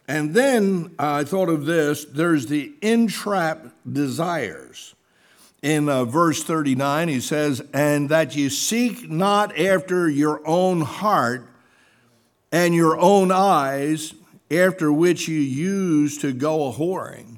And 0.09 0.33
then 0.33 0.95
I 0.97 1.23
thought 1.23 1.49
of 1.49 1.67
this 1.67 2.03
there's 2.03 2.47
the 2.47 2.73
entrapped 2.81 3.67
desires. 3.93 4.95
In 5.61 5.87
uh, 5.87 6.05
verse 6.05 6.41
39, 6.43 7.09
he 7.09 7.19
says, 7.19 7.61
And 7.73 8.09
that 8.09 8.35
you 8.35 8.49
seek 8.49 9.07
not 9.07 9.57
after 9.59 10.09
your 10.09 10.41
own 10.47 10.81
heart 10.81 11.47
and 12.51 12.73
your 12.73 12.97
own 12.97 13.31
eyes 13.31 14.15
after 14.49 14.91
which 14.91 15.27
you 15.27 15.39
use 15.39 16.17
to 16.19 16.33
go 16.33 16.67
a 16.67 16.73
whoring. 16.73 17.37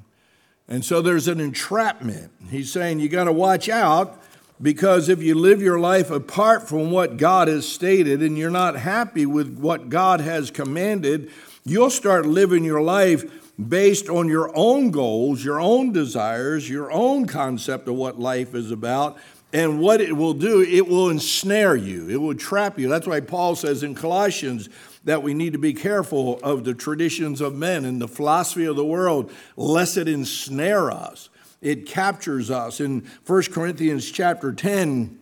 And 0.66 0.82
so 0.82 1.02
there's 1.02 1.28
an 1.28 1.40
entrapment. 1.40 2.32
He's 2.48 2.72
saying 2.72 3.00
you 3.00 3.10
got 3.10 3.24
to 3.24 3.32
watch 3.32 3.68
out 3.68 4.22
because 4.62 5.10
if 5.10 5.22
you 5.22 5.34
live 5.34 5.60
your 5.60 5.78
life 5.78 6.10
apart 6.10 6.68
from 6.68 6.90
what 6.90 7.18
God 7.18 7.48
has 7.48 7.68
stated 7.68 8.22
and 8.22 8.38
you're 8.38 8.48
not 8.48 8.76
happy 8.76 9.26
with 9.26 9.58
what 9.58 9.90
God 9.90 10.20
has 10.20 10.50
commanded, 10.50 11.30
you'll 11.64 11.90
start 11.90 12.26
living 12.26 12.64
your 12.64 12.82
life 12.82 13.24
based 13.68 14.08
on 14.08 14.28
your 14.28 14.50
own 14.54 14.90
goals, 14.90 15.44
your 15.44 15.60
own 15.60 15.92
desires, 15.92 16.68
your 16.68 16.90
own 16.90 17.26
concept 17.26 17.88
of 17.88 17.94
what 17.94 18.18
life 18.18 18.54
is 18.54 18.70
about. 18.70 19.18
And 19.54 19.80
what 19.80 20.00
it 20.00 20.16
will 20.16 20.32
do, 20.32 20.62
it 20.62 20.88
will 20.88 21.10
ensnare 21.10 21.76
you, 21.76 22.08
it 22.08 22.16
will 22.16 22.34
trap 22.34 22.78
you. 22.78 22.88
That's 22.88 23.06
why 23.06 23.20
Paul 23.20 23.54
says 23.54 23.82
in 23.82 23.94
Colossians, 23.94 24.70
that 25.04 25.22
we 25.22 25.34
need 25.34 25.52
to 25.52 25.58
be 25.58 25.74
careful 25.74 26.40
of 26.42 26.64
the 26.64 26.72
traditions 26.72 27.42
of 27.42 27.54
men 27.54 27.84
and 27.84 28.00
the 28.00 28.08
philosophy 28.08 28.64
of 28.64 28.76
the 28.76 28.84
world, 28.84 29.30
lest 29.56 29.98
it 29.98 30.08
ensnare 30.08 30.90
us. 30.90 31.28
It 31.60 31.86
captures 31.86 32.50
us. 32.50 32.80
In 32.80 33.06
1 33.26 33.42
Corinthians 33.52 34.10
chapter 34.10 34.52
10, 34.52 35.18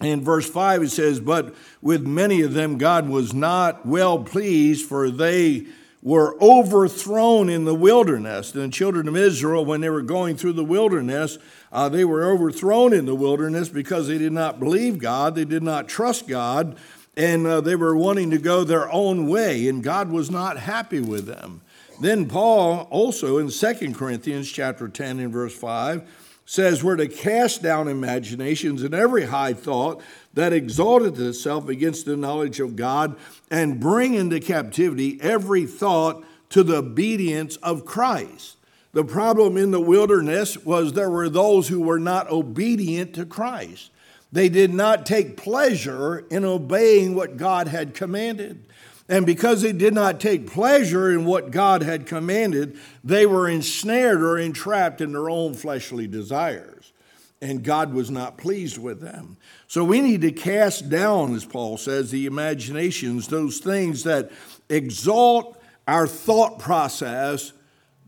in 0.00 0.22
verse 0.22 0.48
5, 0.48 0.82
it 0.84 0.90
says, 0.90 1.18
But 1.18 1.54
with 1.82 2.06
many 2.06 2.42
of 2.42 2.54
them 2.54 2.78
God 2.78 3.08
was 3.08 3.34
not 3.34 3.84
well 3.84 4.22
pleased, 4.22 4.88
for 4.88 5.10
they 5.10 5.66
were 6.02 6.40
overthrown 6.40 7.48
in 7.48 7.64
the 7.64 7.74
wilderness. 7.74 8.54
And 8.54 8.64
the 8.64 8.68
children 8.68 9.08
of 9.08 9.16
Israel, 9.16 9.64
when 9.64 9.80
they 9.80 9.90
were 9.90 10.02
going 10.02 10.36
through 10.36 10.52
the 10.52 10.64
wilderness, 10.64 11.38
uh, 11.72 11.88
they 11.88 12.04
were 12.04 12.24
overthrown 12.24 12.92
in 12.92 13.06
the 13.06 13.14
wilderness 13.14 13.68
because 13.68 14.06
they 14.06 14.18
did 14.18 14.32
not 14.32 14.60
believe 14.60 14.98
God, 14.98 15.34
they 15.34 15.44
did 15.44 15.64
not 15.64 15.88
trust 15.88 16.28
God, 16.28 16.76
and 17.16 17.44
uh, 17.46 17.60
they 17.60 17.74
were 17.74 17.96
wanting 17.96 18.30
to 18.30 18.38
go 18.38 18.62
their 18.62 18.90
own 18.92 19.26
way, 19.26 19.66
and 19.66 19.82
God 19.82 20.10
was 20.10 20.30
not 20.30 20.58
happy 20.58 21.00
with 21.00 21.26
them. 21.26 21.62
Then 22.00 22.28
Paul 22.28 22.86
also 22.90 23.38
in 23.38 23.50
2 23.50 23.92
Corinthians 23.94 24.48
chapter 24.48 24.86
10 24.86 25.18
and 25.18 25.32
verse 25.32 25.56
5 25.58 26.08
says 26.50 26.82
we're 26.82 26.96
to 26.96 27.06
cast 27.06 27.62
down 27.62 27.88
imaginations 27.88 28.82
and 28.82 28.94
every 28.94 29.26
high 29.26 29.52
thought 29.52 30.00
that 30.32 30.50
exalted 30.50 31.20
itself 31.20 31.68
against 31.68 32.06
the 32.06 32.16
knowledge 32.16 32.58
of 32.58 32.74
God 32.74 33.18
and 33.50 33.78
bring 33.78 34.14
into 34.14 34.40
captivity 34.40 35.18
every 35.20 35.66
thought 35.66 36.24
to 36.48 36.62
the 36.62 36.78
obedience 36.78 37.56
of 37.56 37.84
Christ. 37.84 38.56
The 38.94 39.04
problem 39.04 39.58
in 39.58 39.72
the 39.72 39.80
wilderness 39.80 40.56
was 40.56 40.94
there 40.94 41.10
were 41.10 41.28
those 41.28 41.68
who 41.68 41.82
were 41.82 42.00
not 42.00 42.30
obedient 42.30 43.14
to 43.16 43.26
Christ. 43.26 43.90
They 44.32 44.48
did 44.48 44.72
not 44.72 45.04
take 45.04 45.36
pleasure 45.36 46.24
in 46.30 46.46
obeying 46.46 47.14
what 47.14 47.36
God 47.36 47.68
had 47.68 47.92
commanded. 47.92 48.64
And 49.08 49.24
because 49.24 49.62
they 49.62 49.72
did 49.72 49.94
not 49.94 50.20
take 50.20 50.50
pleasure 50.50 51.10
in 51.10 51.24
what 51.24 51.50
God 51.50 51.82
had 51.82 52.06
commanded, 52.06 52.78
they 53.02 53.24
were 53.24 53.48
ensnared 53.48 54.20
or 54.20 54.38
entrapped 54.38 55.00
in 55.00 55.12
their 55.12 55.30
own 55.30 55.54
fleshly 55.54 56.06
desires. 56.06 56.92
And 57.40 57.62
God 57.62 57.94
was 57.94 58.10
not 58.10 58.36
pleased 58.36 58.78
with 58.78 59.00
them. 59.00 59.38
So 59.66 59.82
we 59.84 60.00
need 60.00 60.20
to 60.22 60.32
cast 60.32 60.90
down, 60.90 61.34
as 61.34 61.44
Paul 61.44 61.78
says, 61.78 62.10
the 62.10 62.26
imaginations, 62.26 63.28
those 63.28 63.58
things 63.58 64.02
that 64.04 64.30
exalt 64.68 65.56
our 65.86 66.06
thought 66.06 66.58
process 66.58 67.52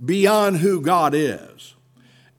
beyond 0.05 0.59
who 0.59 0.83
God 0.83 1.15
is. 1.15 1.75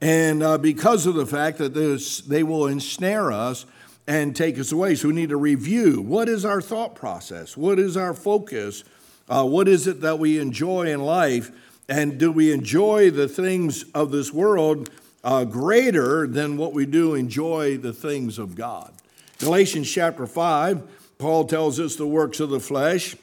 And 0.02 0.44
uh, 0.44 0.58
because 0.58 1.06
of 1.06 1.16
the 1.16 1.26
fact 1.26 1.60
that 1.60 1.74
this, 1.74 2.22
they 2.22 2.44
will 2.44 2.68
ensnare 2.68 3.32
us 3.32 3.66
and 4.08 4.36
take 4.36 4.58
us 4.60 4.72
away. 4.72 4.96
So 4.96 5.08
we 5.08 5.14
need 5.14 5.30
to 5.30 5.38
review 5.38 6.02
what 6.02 6.28
is 6.28 6.46
our 6.46 6.62
thought 6.62 6.96
process? 6.96 7.56
What 7.56 7.80
is 7.80 7.96
our 7.96 8.14
focus? 8.14 8.84
Uh, 9.30 9.46
what 9.46 9.68
is 9.68 9.88
it 9.88 10.02
that 10.02 10.20
we 10.20 10.40
enjoy 10.40 10.92
in 10.92 11.02
life? 11.02 11.52
And 11.88 12.18
do 12.18 12.32
we 12.32 12.52
enjoy 12.52 13.12
the 13.12 13.28
things 13.28 13.84
of 13.94 14.12
this 14.12 14.32
world 14.34 14.90
uh, 15.24 15.46
greater 15.46 16.26
than 16.28 16.58
what 16.58 16.74
we 16.74 16.86
do 16.86 17.16
enjoy 17.16 17.78
the 17.78 17.94
things 17.94 18.40
of 18.40 18.56
God? 18.56 18.94
Galatians 19.40 19.92
chapter 19.92 20.28
5, 20.28 20.84
Paul 21.18 21.46
tells 21.46 21.80
us 21.80 21.96
the 21.96 22.08
works 22.08 22.40
of 22.40 22.50
the 22.50 22.60
flesh 22.60 23.16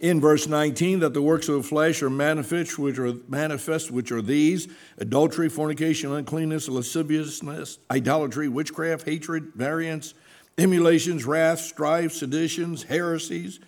in 0.00 0.20
verse 0.20 0.46
19 0.46 1.00
that 1.00 1.14
the 1.14 1.22
works 1.22 1.48
of 1.48 1.56
the 1.56 1.62
flesh 1.62 2.02
are 2.02 2.10
manifest, 2.10 2.78
which 2.78 2.98
are 2.98 3.14
manifest, 3.28 3.90
which 3.90 4.12
are 4.12 4.22
these 4.22 4.68
adultery, 4.98 5.48
fornication, 5.48 6.12
uncleanness, 6.12 6.68
lasciviousness, 6.68 7.78
idolatry, 7.90 8.48
witchcraft, 8.48 9.04
hatred, 9.04 9.52
variance, 9.54 10.14
emulations, 10.56 11.24
wrath, 11.24 11.60
strife, 11.60 12.12
seditions, 12.12 12.84
heresies, 12.84 13.60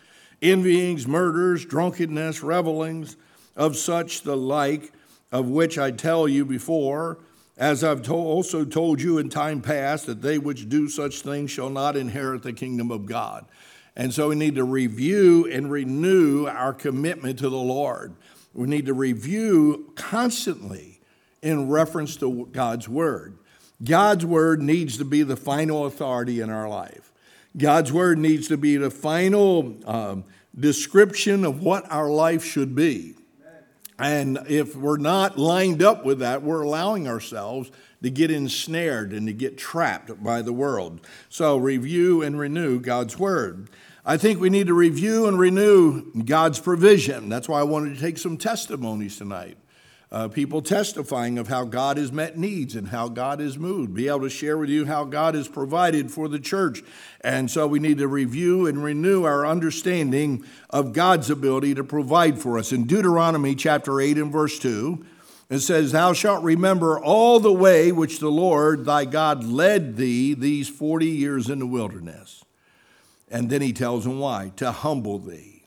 envyings, 0.43 1.07
murders, 1.07 1.65
drunkenness, 1.65 2.43
revelings, 2.43 3.17
of 3.57 3.77
such 3.77 4.23
the 4.23 4.37
like, 4.37 4.93
of 5.33 5.49
which 5.49 5.79
I 5.79 5.91
tell 5.91 6.27
you 6.27 6.45
before, 6.45 7.19
as 7.57 7.85
I've 7.85 8.03
to- 8.03 8.15
also 8.15 8.65
told 8.65 9.03
you 9.03 9.19
in 9.19 9.29
time 9.29 9.61
past, 9.61 10.07
that 10.07 10.23
they 10.23 10.39
which 10.39 10.69
do 10.69 10.89
such 10.89 11.21
things 11.21 11.51
shall 11.51 11.71
not 11.71 11.97
inherit 11.97 12.43
the 12.43 12.53
kingdom 12.53 12.91
of 12.91 13.07
God. 13.07 13.45
And 14.01 14.15
so 14.15 14.31
we 14.31 14.35
need 14.35 14.55
to 14.55 14.65
review 14.65 15.47
and 15.53 15.71
renew 15.71 16.47
our 16.47 16.73
commitment 16.73 17.39
to 17.41 17.51
the 17.51 17.59
Lord. 17.59 18.15
We 18.55 18.67
need 18.67 18.87
to 18.87 18.95
review 18.95 19.93
constantly 19.95 21.03
in 21.43 21.69
reference 21.69 22.17
to 22.17 22.49
God's 22.51 22.89
Word. 22.89 23.37
God's 23.85 24.25
Word 24.25 24.63
needs 24.63 24.97
to 24.97 25.05
be 25.05 25.23
the 25.23 25.37
final 25.37 25.85
authority 25.85 26.41
in 26.41 26.49
our 26.49 26.67
life. 26.67 27.13
God's 27.55 27.93
Word 27.93 28.17
needs 28.17 28.49
to 28.49 28.57
be 28.57 28.79
the 28.79 28.91
final 28.91 29.77
um, 29.85 30.25
description 30.59 31.45
of 31.45 31.63
what 31.63 31.85
our 31.93 32.09
life 32.09 32.43
should 32.43 32.75
be. 32.75 33.17
And 33.99 34.39
if 34.49 34.75
we're 34.75 34.97
not 34.97 35.37
lined 35.37 35.83
up 35.83 36.07
with 36.07 36.21
that, 36.21 36.43
we're 36.43 36.63
allowing 36.63 37.07
ourselves 37.07 37.71
to 38.03 38.09
get 38.09 38.31
ensnared 38.31 39.13
and 39.13 39.27
to 39.27 39.35
get 39.35 39.59
trapped 39.59 40.25
by 40.25 40.41
the 40.41 40.55
world. 40.55 41.03
So 41.29 41.59
review 41.59 42.23
and 42.23 42.39
renew 42.39 42.81
God's 42.81 43.19
Word. 43.19 43.69
I 44.05 44.17
think 44.17 44.41
we 44.41 44.49
need 44.49 44.69
to 44.69 44.75
review 44.75 45.27
and 45.27 45.39
renew 45.39 46.11
God's 46.25 46.59
provision. 46.59 47.29
That's 47.29 47.49
why 47.49 47.61
I 47.61 47.65
wanted 47.65 47.95
to 47.95 48.01
take 48.01 48.17
some 48.17 48.39
testimonies 48.39 49.19
tonight. 49.19 49.59
Uh, 50.11 50.27
people 50.27 50.61
testifying 50.61 51.39
of 51.39 51.47
how 51.47 51.65
God 51.65 51.97
has 51.97 52.11
met 52.11 52.37
needs 52.37 52.75
and 52.75 52.89
how 52.89 53.09
God 53.09 53.39
has 53.39 53.57
moved, 53.57 53.95
be 53.95 54.09
able 54.09 54.23
to 54.23 54.31
share 54.31 54.59
with 54.59 54.69
you 54.69 54.85
how 54.85 55.05
God 55.05 55.37
has 55.37 55.47
provided 55.47 56.11
for 56.11 56.29
the 56.29 56.41
church. 56.41 56.83
And 57.21 57.49
so 57.49 57.69
we 57.69 57.79
need 57.79 57.99
to 57.99 58.09
review 58.09 58.67
and 58.67 58.83
renew 58.83 59.23
our 59.23 59.47
understanding 59.47 60.45
of 60.71 60.95
God's 60.95 61.31
ability 61.31 61.77
to 61.77 61.85
provide 61.85 62.41
for 62.41 62.59
us. 62.59 62.73
In 62.73 62.87
Deuteronomy 62.87 63.55
chapter 63.55 64.01
8 64.01 64.19
and 64.19 64.33
verse 64.33 64.59
2, 64.59 65.05
it 65.49 65.61
says, 65.61 65.93
Thou 65.93 66.13
shalt 66.13 66.43
remember 66.43 66.99
all 66.99 67.39
the 67.39 67.53
way 67.53 67.93
which 67.93 68.19
the 68.19 68.31
Lord 68.31 68.85
thy 68.87 69.05
God 69.05 69.45
led 69.45 69.97
thee 69.97 70.35
these 70.35 70.69
40 70.69 71.07
years 71.07 71.49
in 71.49 71.61
the 71.61 71.67
wilderness. 71.67 72.45
And 73.31 73.49
then 73.49 73.63
he 73.63 73.73
tells 73.73 74.05
them 74.05 74.19
why 74.19 74.53
to 74.57 74.73
humble 74.73 75.19
thee. 75.19 75.65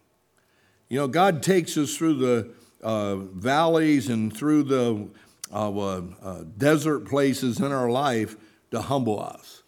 You 0.90 1.00
know, 1.00 1.08
God 1.08 1.42
takes 1.42 1.78
us 1.78 1.96
through 1.96 2.16
the 2.16 2.52
uh, 2.84 3.16
valleys 3.16 4.10
and 4.10 4.36
through 4.36 4.64
the 4.64 5.08
uh, 5.52 5.70
uh, 5.72 6.44
desert 6.58 7.02
places 7.08 7.60
in 7.60 7.72
our 7.72 7.90
life 7.90 8.36
to 8.72 8.82
humble 8.82 9.20
us. 9.20 9.64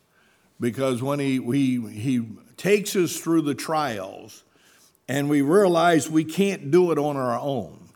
Because 0.60 1.02
when 1.02 1.20
he, 1.20 1.40
we, 1.40 1.80
he 1.92 2.28
takes 2.58 2.96
us 2.96 3.18
through 3.18 3.42
the 3.42 3.56
trials 3.56 4.44
and 5.08 5.30
we 5.30 5.42
realize 5.42 6.10
we 6.10 6.26
can't 6.26 6.72
do 6.72 6.92
it 6.92 6.98
on 6.98 7.16
our 7.16 7.40
own, 7.40 7.90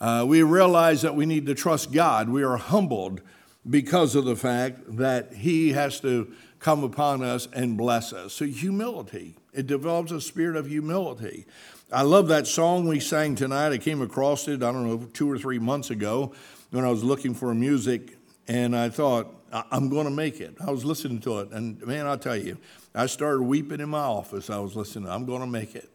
uh, 0.00 0.24
we 0.26 0.42
realize 0.42 1.02
that 1.02 1.14
we 1.14 1.26
need 1.26 1.46
to 1.46 1.54
trust 1.54 1.92
God. 1.92 2.28
We 2.28 2.42
are 2.42 2.56
humbled 2.56 3.20
because 3.68 4.16
of 4.16 4.24
the 4.24 4.34
fact 4.34 4.96
that 4.96 5.32
He 5.32 5.72
has 5.72 6.00
to 6.00 6.32
come 6.62 6.84
upon 6.84 7.22
us 7.22 7.48
and 7.52 7.76
bless 7.76 8.12
us. 8.12 8.32
So, 8.32 8.46
humility, 8.46 9.34
it 9.52 9.66
develops 9.66 10.12
a 10.12 10.20
spirit 10.20 10.56
of 10.56 10.66
humility. 10.66 11.44
I 11.92 12.02
love 12.02 12.28
that 12.28 12.46
song 12.46 12.86
we 12.86 13.00
sang 13.00 13.34
tonight. 13.34 13.72
I 13.72 13.78
came 13.78 14.00
across 14.00 14.46
it, 14.48 14.62
I 14.62 14.72
don't 14.72 14.86
know, 14.86 15.08
two 15.12 15.30
or 15.30 15.36
three 15.36 15.58
months 15.58 15.90
ago 15.90 16.32
when 16.70 16.84
I 16.84 16.88
was 16.88 17.02
looking 17.04 17.34
for 17.34 17.52
music, 17.52 18.16
and 18.48 18.74
I 18.76 18.88
thought, 18.88 19.34
I'm 19.52 19.90
going 19.90 20.04
to 20.04 20.12
make 20.12 20.40
it. 20.40 20.56
I 20.64 20.70
was 20.70 20.84
listening 20.84 21.20
to 21.22 21.40
it, 21.40 21.50
and 21.50 21.84
man, 21.84 22.06
I'll 22.06 22.16
tell 22.16 22.36
you, 22.36 22.56
I 22.94 23.06
started 23.06 23.42
weeping 23.42 23.80
in 23.80 23.90
my 23.90 23.98
office. 23.98 24.48
I 24.48 24.58
was 24.60 24.76
listening, 24.76 25.10
I'm 25.10 25.26
going 25.26 25.40
to 25.40 25.46
make 25.46 25.74
it. 25.74 25.90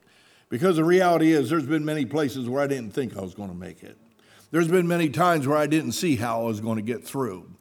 Because 0.49 0.75
the 0.75 0.83
reality 0.83 1.31
is, 1.31 1.49
there's 1.49 1.65
been 1.65 1.83
many 1.85 2.05
places 2.05 2.47
where 2.47 2.61
I 2.61 2.67
didn't 2.67 2.91
think 2.91 3.17
I 3.17 3.21
was 3.21 3.33
going 3.33 3.49
to 3.49 3.55
make 3.55 3.83
it. 3.83 3.97
There's 4.51 4.67
been 4.67 4.87
many 4.87 5.09
times 5.09 5.47
where 5.47 5.57
I 5.57 5.67
didn't 5.67 5.91
see 5.91 6.15
how 6.15 6.41
I 6.41 6.43
was 6.45 6.61
going 6.61 6.77
to 6.77 6.81
get 6.81 7.03
through. 7.03 7.51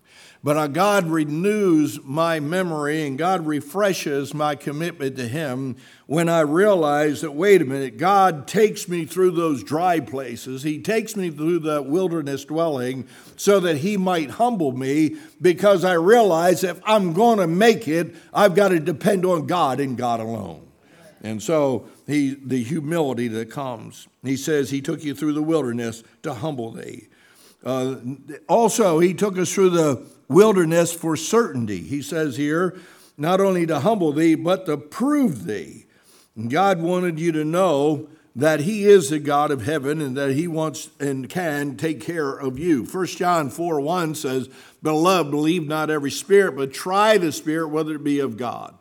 But 0.45 0.57
uh, 0.57 0.67
God 0.69 1.09
renews 1.09 1.99
my 2.05 2.39
memory 2.39 3.05
and 3.05 3.19
God 3.19 3.47
refreshes 3.47 4.33
my 4.33 4.55
commitment 4.55 5.17
to 5.17 5.27
Him 5.27 5.75
when 6.07 6.29
I 6.29 6.41
realize 6.41 7.23
that, 7.23 7.33
wait 7.33 7.63
a 7.63 7.65
minute, 7.65 7.97
God 7.97 8.47
takes 8.47 8.89
me 8.89 9.07
through 9.07 9.33
those 9.33 9.65
dry 9.65 9.99
places. 9.99 10.63
He 10.63 10.81
takes 10.81 11.17
me 11.17 11.31
through 11.31 11.61
the 11.61 11.83
wilderness 11.83 12.45
dwelling 12.45 13.09
so 13.35 13.59
that 13.59 13.79
He 13.79 13.97
might 13.97 14.31
humble 14.31 14.71
me 14.71 15.17
because 15.43 15.85
I 15.85 15.95
realize 15.95 16.63
if 16.63 16.81
I'm 16.85 17.13
going 17.13 17.39
to 17.39 17.49
make 17.49 17.89
it, 17.89 18.15
I've 18.33 18.55
got 18.55 18.69
to 18.69 18.79
depend 18.79 19.25
on 19.25 19.49
God 19.49 19.81
and 19.81 19.97
God 19.97 20.21
alone. 20.21 20.66
And 21.27 21.43
so 21.43 21.89
he, 22.07 22.35
the 22.35 22.63
humility 22.63 23.27
that 23.29 23.51
comes. 23.51 24.07
He 24.23 24.37
says 24.37 24.71
he 24.71 24.81
took 24.81 25.03
you 25.03 25.13
through 25.13 25.33
the 25.33 25.43
wilderness 25.43 26.05
to 26.23 26.35
humble 26.35 26.71
thee. 26.71 27.09
Uh, 27.65 27.97
also, 28.49 29.01
he 29.01 29.13
took 29.13 29.37
us 29.37 29.53
through 29.53 29.71
the 29.71 30.07
wilderness 30.29 30.93
for 30.93 31.17
certainty. 31.17 31.81
He 31.81 32.01
says 32.01 32.37
here, 32.37 32.79
not 33.19 33.41
only 33.41 33.67
to 33.67 33.81
humble 33.81 34.13
thee, 34.13 34.37
but 34.37 34.67
to 34.67 34.77
prove 34.77 35.47
thee. 35.47 35.87
And 36.37 36.49
God 36.49 36.81
wanted 36.81 37.19
you 37.19 37.33
to 37.33 37.45
know 37.45 38.09
that 38.37 38.61
he 38.61 38.85
is 38.85 39.11
the 39.11 39.19
God 39.19 39.51
of 39.51 39.63
heaven 39.65 40.01
and 40.01 40.17
that 40.17 40.31
he 40.31 40.47
wants 40.47 40.91
and 41.01 41.29
can 41.29 41.77
take 41.77 42.01
care 42.01 42.37
of 42.37 42.57
you. 42.57 42.85
1 42.85 43.07
John 43.07 43.51
4 43.51 43.81
1 43.81 44.15
says, 44.15 44.49
Beloved, 44.81 45.33
believe 45.33 45.67
not 45.67 45.91
every 45.91 46.13
spirit, 46.13 46.55
but 46.55 46.73
try 46.73 47.19
the 47.19 47.33
spirit 47.33 47.69
whether 47.69 47.97
it 47.97 48.05
be 48.05 48.21
of 48.21 48.37
God. 48.37 48.77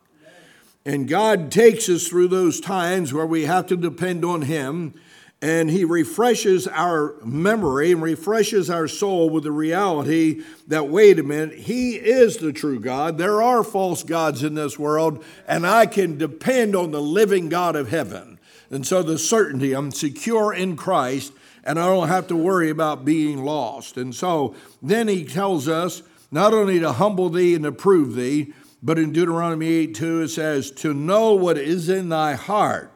And 0.86 1.08
God 1.08 1.52
takes 1.52 1.90
us 1.90 2.08
through 2.08 2.28
those 2.28 2.60
times 2.60 3.14
where 3.14 3.26
we 3.26 3.46
have 3.46 3.66
to 3.68 3.76
depend 3.76 4.24
on 4.24 4.44
him 4.44 4.94
and 5.42 5.70
he 5.70 5.84
refreshes 5.84 6.68
our 6.68 7.16
memory 7.24 7.92
and 7.92 8.02
refreshes 8.02 8.70
our 8.70 8.88
soul 8.88 9.30
with 9.30 9.44
the 9.44 9.52
reality 9.52 10.42
that, 10.68 10.88
wait 10.88 11.20
a 11.20 11.24
minute, 11.24 11.56
he 11.60 11.98
is 11.98 12.38
the 12.38 12.54
true 12.54 12.80
God. 12.80 13.18
There 13.18 13.42
are 13.42 13.64
false 13.64 14.02
gods 14.02 14.44
in 14.44 14.56
this 14.56 14.80
world, 14.80 15.24
and 15.48 15.68
I 15.68 15.86
can 15.86 16.18
depend 16.18 16.76
on 16.76 16.92
the 16.92 17.02
living 17.02 17.50
God 17.50 17.76
of 17.76 17.90
heaven. 17.90 18.40
And 18.72 18.88
so 18.88 19.04
the 19.04 19.20
certainty, 19.20 19.74
I'm 19.74 19.92
secure 19.92 20.54
in 20.54 20.76
Christ, 20.78 21.34
and 21.64 21.80
I 21.80 21.86
don't 21.86 22.08
have 22.08 22.28
to 22.28 22.36
worry 22.36 22.70
about 22.70 23.06
being 23.06 23.44
lost. 23.44 23.98
And 23.98 24.16
so 24.16 24.56
then 24.82 25.08
he 25.08 25.26
tells 25.26 25.68
us 25.68 26.02
not 26.32 26.54
only 26.54 26.80
to 26.80 26.94
humble 26.94 27.30
thee 27.30 27.56
and 27.56 27.66
to 27.66 27.72
prove 27.72 28.16
thee, 28.16 28.54
but 28.84 29.00
in 29.00 29.12
Deuteronomy 29.12 29.68
8 29.68 29.96
2, 29.96 30.22
it 30.22 30.28
says, 30.30 30.72
to 30.72 30.94
know 30.94 31.34
what 31.34 31.58
is 31.58 31.90
in 31.90 32.10
thy 32.10 32.34
heart 32.34 32.92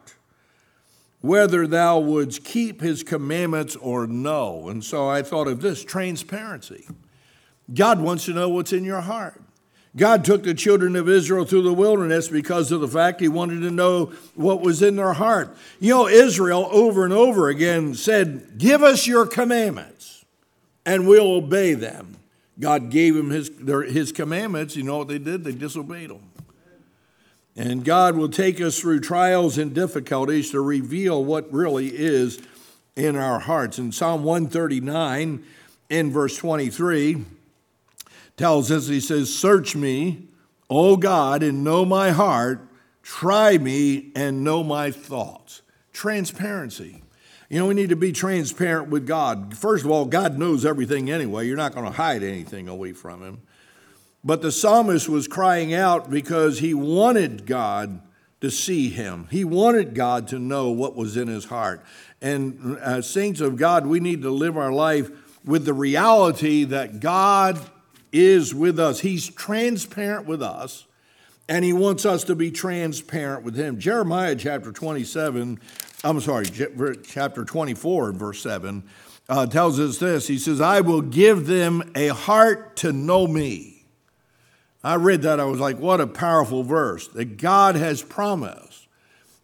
whether 1.20 1.66
thou 1.66 1.98
wouldst 1.98 2.44
keep 2.44 2.80
his 2.80 3.02
commandments 3.02 3.76
or 3.76 4.06
no. 4.06 4.68
And 4.68 4.82
so 4.82 5.08
I 5.08 5.22
thought 5.22 5.48
of 5.48 5.60
this 5.60 5.84
transparency. 5.84 6.86
God 7.72 8.00
wants 8.00 8.24
to 8.24 8.32
know 8.32 8.48
what's 8.48 8.72
in 8.72 8.84
your 8.84 9.02
heart. 9.02 9.40
God 9.96 10.24
took 10.24 10.44
the 10.44 10.54
children 10.54 10.94
of 10.94 11.08
Israel 11.08 11.44
through 11.44 11.62
the 11.62 11.72
wilderness 11.72 12.28
because 12.28 12.70
of 12.70 12.80
the 12.80 12.88
fact 12.88 13.20
he 13.20 13.28
wanted 13.28 13.60
to 13.62 13.70
know 13.70 14.12
what 14.34 14.60
was 14.60 14.82
in 14.82 14.96
their 14.96 15.14
heart. 15.14 15.56
You 15.80 15.94
know, 15.94 16.06
Israel 16.06 16.68
over 16.70 17.04
and 17.04 17.12
over 17.12 17.48
again 17.48 17.94
said, 17.94 18.56
Give 18.56 18.82
us 18.82 19.06
your 19.06 19.26
commandments 19.26 20.24
and 20.86 21.08
we'll 21.08 21.32
obey 21.32 21.74
them. 21.74 22.19
God 22.60 22.90
gave 22.90 23.14
them 23.14 23.30
his, 23.30 23.50
their, 23.50 23.82
his 23.82 24.12
commandments. 24.12 24.76
You 24.76 24.82
know 24.82 24.98
what 24.98 25.08
they 25.08 25.18
did? 25.18 25.44
They 25.44 25.52
disobeyed 25.52 26.10
them. 26.10 26.30
And 27.56 27.84
God 27.84 28.16
will 28.16 28.28
take 28.28 28.60
us 28.60 28.78
through 28.78 29.00
trials 29.00 29.58
and 29.58 29.74
difficulties 29.74 30.50
to 30.52 30.60
reveal 30.60 31.24
what 31.24 31.52
really 31.52 31.88
is 31.88 32.40
in 32.96 33.16
our 33.16 33.40
hearts. 33.40 33.78
In 33.78 33.92
Psalm 33.92 34.22
139, 34.24 35.44
in 35.88 36.10
verse 36.10 36.36
23, 36.36 37.24
tells 38.36 38.70
us, 38.70 38.86
He 38.86 39.00
says, 39.00 39.34
Search 39.34 39.74
me, 39.74 40.28
O 40.68 40.96
God, 40.96 41.42
and 41.42 41.64
know 41.64 41.84
my 41.84 42.10
heart. 42.10 42.66
Try 43.02 43.58
me 43.58 44.12
and 44.14 44.44
know 44.44 44.62
my 44.62 44.90
thoughts. 44.90 45.62
Transparency. 45.92 46.99
You 47.50 47.58
know, 47.58 47.66
we 47.66 47.74
need 47.74 47.90
to 47.90 47.96
be 47.96 48.12
transparent 48.12 48.88
with 48.88 49.06
God. 49.06 49.56
First 49.56 49.84
of 49.84 49.90
all, 49.90 50.06
God 50.06 50.38
knows 50.38 50.64
everything 50.64 51.10
anyway. 51.10 51.46
You're 51.46 51.56
not 51.56 51.74
going 51.74 51.84
to 51.84 51.92
hide 51.92 52.22
anything 52.22 52.68
away 52.68 52.92
from 52.94 53.22
Him. 53.22 53.42
But 54.22 54.42
the 54.42 54.52
psalmist 54.52 55.08
was 55.08 55.26
crying 55.26 55.72
out 55.72 56.10
because 56.10 56.58
he 56.58 56.74
wanted 56.74 57.46
God 57.46 58.02
to 58.40 58.50
see 58.50 58.88
him. 58.90 59.28
He 59.30 59.44
wanted 59.44 59.94
God 59.94 60.28
to 60.28 60.38
know 60.38 60.70
what 60.70 60.96
was 60.96 61.16
in 61.16 61.28
his 61.28 61.46
heart. 61.46 61.84
And 62.20 62.78
as 62.78 63.08
saints 63.08 63.40
of 63.40 63.56
God, 63.56 63.86
we 63.86 64.00
need 64.00 64.22
to 64.22 64.30
live 64.30 64.56
our 64.56 64.72
life 64.72 65.10
with 65.44 65.64
the 65.64 65.72
reality 65.72 66.64
that 66.64 67.00
God 67.00 67.58
is 68.12 68.54
with 68.54 68.78
us. 68.78 69.00
He's 69.00 69.28
transparent 69.28 70.26
with 70.26 70.42
us, 70.42 70.86
and 71.48 71.64
he 71.64 71.72
wants 71.72 72.04
us 72.04 72.24
to 72.24 72.34
be 72.34 72.50
transparent 72.50 73.42
with 73.42 73.56
him. 73.56 73.78
Jeremiah 73.78 74.36
chapter 74.36 74.72
27, 74.72 75.60
I'm 76.02 76.20
sorry, 76.20 76.46
chapter 76.46 77.44
24 77.44 78.12
verse 78.12 78.42
7 78.42 78.84
uh, 79.28 79.46
tells 79.46 79.78
us 79.78 79.98
this. 79.98 80.26
He 80.26 80.38
says, 80.38 80.60
I 80.60 80.80
will 80.80 81.02
give 81.02 81.46
them 81.46 81.92
a 81.94 82.08
heart 82.08 82.76
to 82.76 82.92
know 82.92 83.26
me 83.26 83.80
I 84.82 84.94
read 84.96 85.22
that, 85.22 85.40
I 85.40 85.44
was 85.44 85.60
like, 85.60 85.78
what 85.78 86.00
a 86.00 86.06
powerful 86.06 86.62
verse 86.62 87.06
that 87.08 87.36
God 87.36 87.76
has 87.76 88.02
promised 88.02 88.88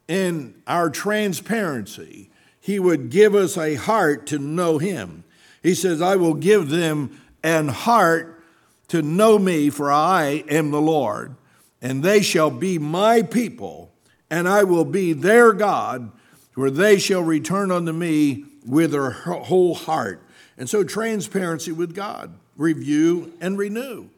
in 0.08 0.54
our 0.66 0.88
transparency, 0.88 2.30
He 2.60 2.78
would 2.78 3.10
give 3.10 3.34
us 3.34 3.58
a 3.58 3.74
heart 3.74 4.26
to 4.28 4.38
know 4.38 4.78
Him. 4.78 5.24
He 5.62 5.74
says, 5.74 6.00
I 6.00 6.16
will 6.16 6.34
give 6.34 6.70
them 6.70 7.20
an 7.42 7.68
heart 7.68 8.42
to 8.88 9.02
know 9.02 9.38
me, 9.38 9.68
for 9.68 9.90
I 9.90 10.44
am 10.48 10.70
the 10.70 10.80
Lord, 10.80 11.34
and 11.82 12.02
they 12.02 12.22
shall 12.22 12.50
be 12.50 12.78
my 12.78 13.20
people, 13.20 13.92
and 14.30 14.48
I 14.48 14.64
will 14.64 14.84
be 14.84 15.12
their 15.12 15.52
God, 15.52 16.12
where 16.56 16.70
they 16.70 16.98
shall 16.98 17.22
return 17.22 17.70
unto 17.70 17.92
me 17.92 18.44
with 18.66 18.90
their 18.90 19.10
whole 19.10 19.74
heart. 19.74 20.20
And 20.58 20.68
so, 20.68 20.82
transparency 20.82 21.70
with 21.70 21.94
God, 21.94 22.32
review 22.56 23.34
and 23.40 23.58
renew. 23.58 24.08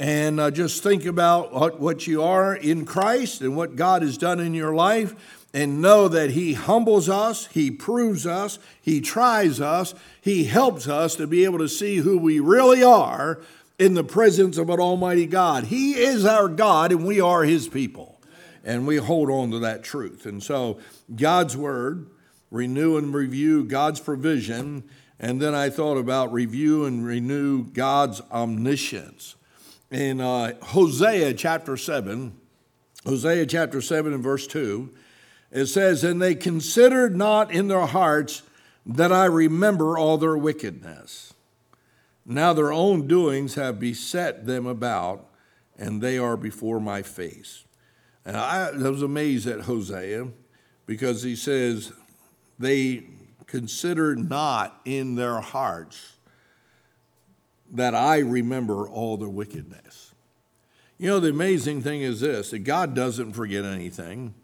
And 0.00 0.40
uh, 0.40 0.50
just 0.50 0.82
think 0.82 1.04
about 1.04 1.52
what, 1.52 1.78
what 1.78 2.06
you 2.06 2.22
are 2.22 2.56
in 2.56 2.84
Christ 2.84 3.42
and 3.42 3.54
what 3.56 3.76
God 3.76 4.02
has 4.02 4.18
done 4.18 4.40
in 4.40 4.54
your 4.54 4.74
life, 4.74 5.14
and 5.52 5.80
know 5.80 6.08
that 6.08 6.30
He 6.30 6.54
humbles 6.54 7.08
us, 7.08 7.46
He 7.46 7.70
proves 7.70 8.26
us, 8.26 8.58
He 8.80 9.00
tries 9.00 9.60
us, 9.60 9.94
He 10.20 10.44
helps 10.44 10.88
us 10.88 11.14
to 11.16 11.26
be 11.26 11.44
able 11.44 11.58
to 11.58 11.68
see 11.68 11.98
who 11.98 12.18
we 12.18 12.40
really 12.40 12.82
are 12.82 13.40
in 13.78 13.94
the 13.94 14.04
presence 14.04 14.56
of 14.56 14.70
an 14.70 14.80
Almighty 14.80 15.26
God. 15.26 15.64
He 15.64 15.92
is 15.92 16.24
our 16.24 16.48
God, 16.48 16.92
and 16.92 17.06
we 17.06 17.20
are 17.20 17.44
His 17.44 17.68
people. 17.68 18.13
And 18.64 18.86
we 18.86 18.96
hold 18.96 19.30
on 19.30 19.50
to 19.50 19.58
that 19.60 19.84
truth. 19.84 20.26
And 20.26 20.42
so, 20.42 20.78
God's 21.14 21.56
Word, 21.56 22.08
renew 22.50 22.96
and 22.96 23.12
review 23.14 23.64
God's 23.64 24.00
provision 24.00 24.84
and 25.20 25.40
then 25.40 25.54
I 25.54 25.70
thought 25.70 25.96
about 25.96 26.32
review 26.32 26.84
and 26.84 27.04
renew 27.04 27.64
God's 27.64 28.20
omniscience. 28.32 29.36
In 29.90 30.20
uh, 30.20 30.54
Hosea 30.62 31.34
chapter 31.34 31.76
7, 31.76 32.34
Hosea 33.06 33.46
chapter 33.46 33.80
7 33.80 34.12
and 34.12 34.22
verse 34.22 34.46
2, 34.46 34.92
it 35.52 35.66
says, 35.66 36.02
And 36.02 36.20
they 36.20 36.34
considered 36.34 37.16
not 37.16 37.52
in 37.52 37.68
their 37.68 37.86
hearts 37.86 38.42
that 38.84 39.12
I 39.12 39.26
remember 39.26 39.96
all 39.96 40.18
their 40.18 40.36
wickedness. 40.36 41.32
Now 42.26 42.52
their 42.52 42.72
own 42.72 43.06
doings 43.06 43.54
have 43.54 43.78
beset 43.78 44.46
them 44.46 44.66
about, 44.66 45.26
and 45.78 46.02
they 46.02 46.18
are 46.18 46.36
before 46.36 46.80
my 46.80 47.02
face. 47.02 47.64
And 48.24 48.36
I, 48.36 48.70
was 48.70 49.02
amazed 49.02 49.46
at 49.46 49.62
Hosea 49.62 50.28
because 50.86 51.22
he 51.22 51.36
says, 51.36 51.92
They 52.58 53.04
consider 53.46 54.16
not 54.16 54.80
in 54.84 55.14
their 55.14 55.40
hearts 55.40 56.14
that 57.72 57.94
I 57.94 58.18
remember 58.18 58.88
all 58.88 59.16
the 59.16 59.28
wickedness. 59.28 60.14
You 60.96 61.08
know, 61.08 61.20
the 61.20 61.30
amazing 61.30 61.82
thing 61.82 62.02
is 62.02 62.20
this 62.20 62.50
that 62.50 62.60
God 62.60 62.94
doesn't 62.94 63.32
forget 63.34 63.64
anything. 63.64 64.34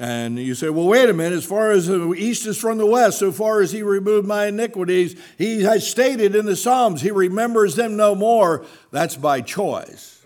And 0.00 0.38
you 0.38 0.54
say, 0.54 0.70
well, 0.70 0.86
wait 0.86 1.10
a 1.10 1.12
minute, 1.12 1.34
as 1.34 1.44
far 1.44 1.72
as 1.72 1.88
the 1.88 2.12
east 2.12 2.46
is 2.46 2.56
from 2.56 2.78
the 2.78 2.86
west, 2.86 3.18
so 3.18 3.32
far 3.32 3.60
as 3.60 3.72
he 3.72 3.82
removed 3.82 4.28
my 4.28 4.46
iniquities, 4.46 5.20
he 5.36 5.64
has 5.64 5.90
stated 5.90 6.36
in 6.36 6.46
the 6.46 6.54
Psalms, 6.54 7.00
he 7.00 7.10
remembers 7.10 7.74
them 7.74 7.96
no 7.96 8.14
more. 8.14 8.64
That's 8.92 9.16
by 9.16 9.40
choice. 9.40 10.17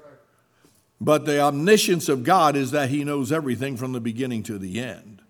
But 1.02 1.26
the 1.26 1.40
omniscience 1.40 2.08
of 2.08 2.22
God 2.22 2.54
is 2.54 2.70
that 2.70 2.88
he 2.90 3.02
knows 3.02 3.32
everything 3.32 3.76
from 3.76 3.90
the 3.90 4.00
beginning 4.00 4.44
to 4.44 4.56
the 4.56 4.78
end. 4.78 5.20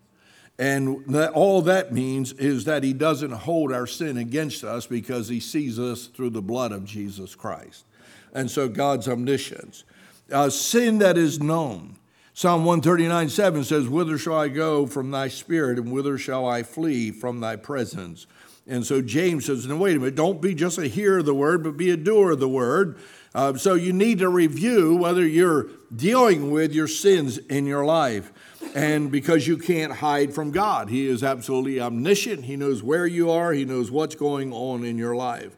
And 0.58 1.02
that, 1.06 1.32
all 1.32 1.62
that 1.62 1.94
means 1.94 2.32
is 2.34 2.66
that 2.66 2.84
he 2.84 2.92
doesn't 2.92 3.30
hold 3.30 3.72
our 3.72 3.86
sin 3.86 4.18
against 4.18 4.64
us 4.64 4.86
because 4.86 5.28
he 5.28 5.40
sees 5.40 5.78
us 5.78 6.08
through 6.08 6.28
the 6.30 6.42
blood 6.42 6.72
of 6.72 6.84
Jesus 6.84 7.34
Christ. 7.34 7.86
And 8.34 8.50
so 8.50 8.68
God's 8.68 9.08
omniscience. 9.08 9.84
Uh, 10.30 10.50
sin 10.50 10.98
that 10.98 11.16
is 11.16 11.40
known. 11.40 11.96
Psalm 12.34 12.66
139 12.66 13.30
7 13.30 13.64
says, 13.64 13.88
Whither 13.88 14.18
shall 14.18 14.36
I 14.36 14.48
go 14.48 14.86
from 14.86 15.10
thy 15.10 15.28
spirit, 15.28 15.78
and 15.78 15.90
whither 15.90 16.18
shall 16.18 16.46
I 16.46 16.64
flee 16.64 17.10
from 17.10 17.40
thy 17.40 17.56
presence? 17.56 18.26
And 18.66 18.86
so 18.86 19.02
James 19.02 19.46
says, 19.46 19.66
No, 19.66 19.76
wait 19.76 19.96
a 19.96 19.98
minute, 19.98 20.14
don't 20.14 20.40
be 20.40 20.54
just 20.54 20.78
a 20.78 20.86
hearer 20.86 21.18
of 21.18 21.26
the 21.26 21.34
word, 21.34 21.64
but 21.64 21.76
be 21.76 21.90
a 21.90 21.96
doer 21.96 22.32
of 22.32 22.40
the 22.40 22.48
word. 22.48 22.98
Uh, 23.34 23.56
so 23.56 23.74
you 23.74 23.92
need 23.92 24.18
to 24.18 24.28
review 24.28 24.94
whether 24.96 25.26
you're 25.26 25.68
dealing 25.94 26.50
with 26.50 26.72
your 26.72 26.86
sins 26.86 27.38
in 27.38 27.66
your 27.66 27.84
life 27.84 28.30
and 28.74 29.10
because 29.10 29.46
you 29.46 29.56
can't 29.56 29.94
hide 29.94 30.34
from 30.34 30.50
God. 30.50 30.90
He 30.90 31.06
is 31.06 31.24
absolutely 31.24 31.80
omniscient. 31.80 32.44
He 32.44 32.56
knows 32.56 32.82
where 32.82 33.06
you 33.06 33.30
are, 33.30 33.52
He 33.52 33.64
knows 33.64 33.90
what's 33.90 34.14
going 34.14 34.52
on 34.52 34.84
in 34.84 34.98
your 34.98 35.16
life. 35.16 35.56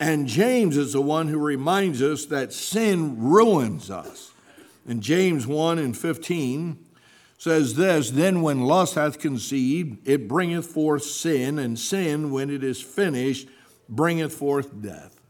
And 0.00 0.26
James 0.26 0.76
is 0.76 0.94
the 0.94 1.00
one 1.00 1.28
who 1.28 1.38
reminds 1.38 2.02
us 2.02 2.26
that 2.26 2.52
sin 2.52 3.22
ruins 3.22 3.88
us. 3.88 4.32
In 4.86 5.00
James 5.00 5.46
1 5.46 5.78
and 5.78 5.96
15 5.96 6.76
says 7.42 7.74
this 7.74 8.10
Then 8.10 8.40
when 8.40 8.60
lust 8.60 8.94
hath 8.94 9.18
conceived, 9.18 10.08
it 10.08 10.28
bringeth 10.28 10.64
forth 10.64 11.02
sin, 11.02 11.58
and 11.58 11.76
sin, 11.76 12.30
when 12.30 12.50
it 12.50 12.62
is 12.62 12.80
finished, 12.80 13.48
bringeth 13.88 14.32
forth 14.32 14.80
death. 14.80 15.20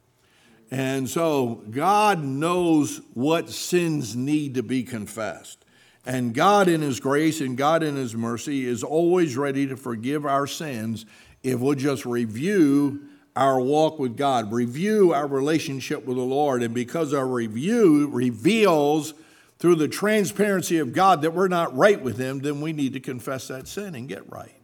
And 0.71 1.09
so 1.09 1.63
God 1.71 2.23
knows 2.23 3.01
what 3.15 3.49
sins 3.49 4.15
need 4.15 4.57
to 4.57 4.63
be 4.63 4.83
confessed. 4.83 5.65
And 6.05 6.35
God, 6.35 6.69
in 6.69 6.83
His 6.83 7.01
grace 7.01 7.41
and 7.41 7.57
God, 7.57 7.83
in 7.83 7.97
His 7.97 8.15
mercy, 8.15 8.67
is 8.67 8.83
always 8.83 9.39
ready 9.39 9.67
to 9.69 9.77
forgive 9.77 10.27
our 10.27 10.47
sins 10.47 11.07
if 11.43 11.61
we'll 11.61 11.77
just 11.77 12.05
review 12.05 13.09
our 13.35 13.59
walk 13.59 13.99
with 13.99 14.19
God, 14.19 14.53
review 14.53 15.15
our 15.15 15.27
relationship 15.27 16.05
with 16.05 16.19
the 16.19 16.23
Lord. 16.23 16.63
And 16.63 16.75
because 16.75 17.15
our 17.15 17.27
review 17.27 18.09
reveals 18.09 19.15
through 19.63 19.77
the 19.77 19.87
transparency 19.87 20.79
of 20.79 20.93
God 20.93 21.23
that 21.23 21.35
we're 21.35 21.47
not 21.47 21.73
right 21.77 22.03
with 22.03 22.19
Him, 22.19 22.41
then 22.41 22.61
we 22.61 22.73
need 22.73 22.95
to 22.95 22.99
confess 22.99 23.47
that 23.47 23.69
sin 23.69 23.95
and 23.95 24.09
get 24.09 24.29
right 24.29 24.57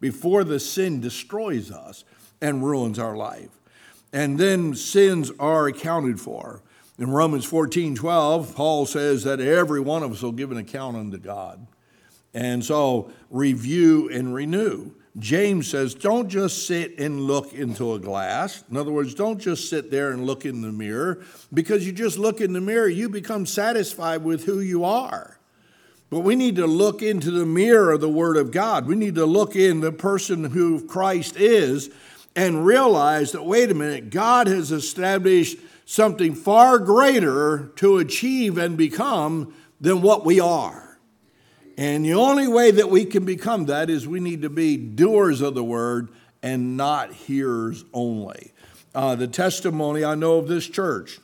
before 0.00 0.42
the 0.42 0.58
sin 0.58 1.00
destroys 1.00 1.70
us 1.70 2.02
and 2.40 2.64
ruins 2.64 2.98
our 2.98 3.16
life. 3.16 3.60
And 4.12 4.40
then 4.40 4.74
sins 4.74 5.30
are 5.38 5.68
accounted 5.68 6.20
for. 6.20 6.62
In 6.98 7.12
Romans 7.12 7.44
14 7.44 7.94
12, 7.94 8.56
Paul 8.56 8.86
says 8.86 9.22
that 9.22 9.38
every 9.38 9.80
one 9.80 10.02
of 10.02 10.10
us 10.10 10.20
will 10.20 10.32
give 10.32 10.50
an 10.50 10.58
account 10.58 10.96
unto 10.96 11.18
God. 11.18 11.64
And 12.34 12.64
so, 12.64 13.12
review 13.30 14.10
and 14.10 14.34
renew. 14.34 14.90
James 15.18 15.68
says, 15.68 15.94
don't 15.94 16.28
just 16.28 16.66
sit 16.66 16.98
and 16.98 17.22
look 17.22 17.52
into 17.52 17.94
a 17.94 17.98
glass. 17.98 18.62
In 18.70 18.76
other 18.76 18.92
words, 18.92 19.14
don't 19.14 19.40
just 19.40 19.68
sit 19.68 19.90
there 19.90 20.12
and 20.12 20.24
look 20.24 20.44
in 20.44 20.62
the 20.62 20.70
mirror. 20.70 21.24
Because 21.52 21.84
you 21.84 21.92
just 21.92 22.16
look 22.16 22.40
in 22.40 22.52
the 22.52 22.60
mirror, 22.60 22.88
you 22.88 23.08
become 23.08 23.44
satisfied 23.44 24.22
with 24.22 24.44
who 24.44 24.60
you 24.60 24.84
are. 24.84 25.38
But 26.10 26.20
we 26.20 26.36
need 26.36 26.56
to 26.56 26.66
look 26.66 27.02
into 27.02 27.30
the 27.30 27.46
mirror 27.46 27.92
of 27.92 28.00
the 28.00 28.08
Word 28.08 28.36
of 28.36 28.50
God. 28.50 28.86
We 28.86 28.96
need 28.96 29.16
to 29.16 29.26
look 29.26 29.56
in 29.56 29.80
the 29.80 29.92
person 29.92 30.44
who 30.44 30.86
Christ 30.86 31.36
is 31.36 31.90
and 32.36 32.64
realize 32.64 33.32
that, 33.32 33.44
wait 33.44 33.70
a 33.70 33.74
minute, 33.74 34.10
God 34.10 34.46
has 34.46 34.70
established 34.70 35.58
something 35.86 36.34
far 36.34 36.78
greater 36.78 37.72
to 37.76 37.98
achieve 37.98 38.58
and 38.58 38.76
become 38.76 39.54
than 39.80 40.02
what 40.02 40.24
we 40.24 40.38
are. 40.38 40.89
And 41.80 42.04
the 42.04 42.12
only 42.12 42.46
way 42.46 42.72
that 42.72 42.90
we 42.90 43.06
can 43.06 43.24
become 43.24 43.64
that 43.64 43.88
is 43.88 44.06
we 44.06 44.20
need 44.20 44.42
to 44.42 44.50
be 44.50 44.76
doers 44.76 45.40
of 45.40 45.54
the 45.54 45.64
word 45.64 46.10
and 46.42 46.76
not 46.76 47.10
hearers 47.10 47.86
only. 47.94 48.52
Uh, 48.94 49.14
the 49.14 49.26
testimony 49.26 50.04
I 50.04 50.14
know 50.14 50.36
of 50.36 50.46
this 50.46 50.68
church 50.68 51.20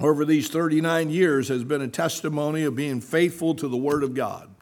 over 0.00 0.24
these 0.24 0.48
39 0.48 1.10
years 1.10 1.46
has 1.46 1.62
been 1.62 1.80
a 1.80 1.86
testimony 1.86 2.64
of 2.64 2.74
being 2.74 3.00
faithful 3.00 3.54
to 3.54 3.68
the 3.68 3.76
Word 3.76 4.02
of 4.02 4.14
God. 4.14 4.52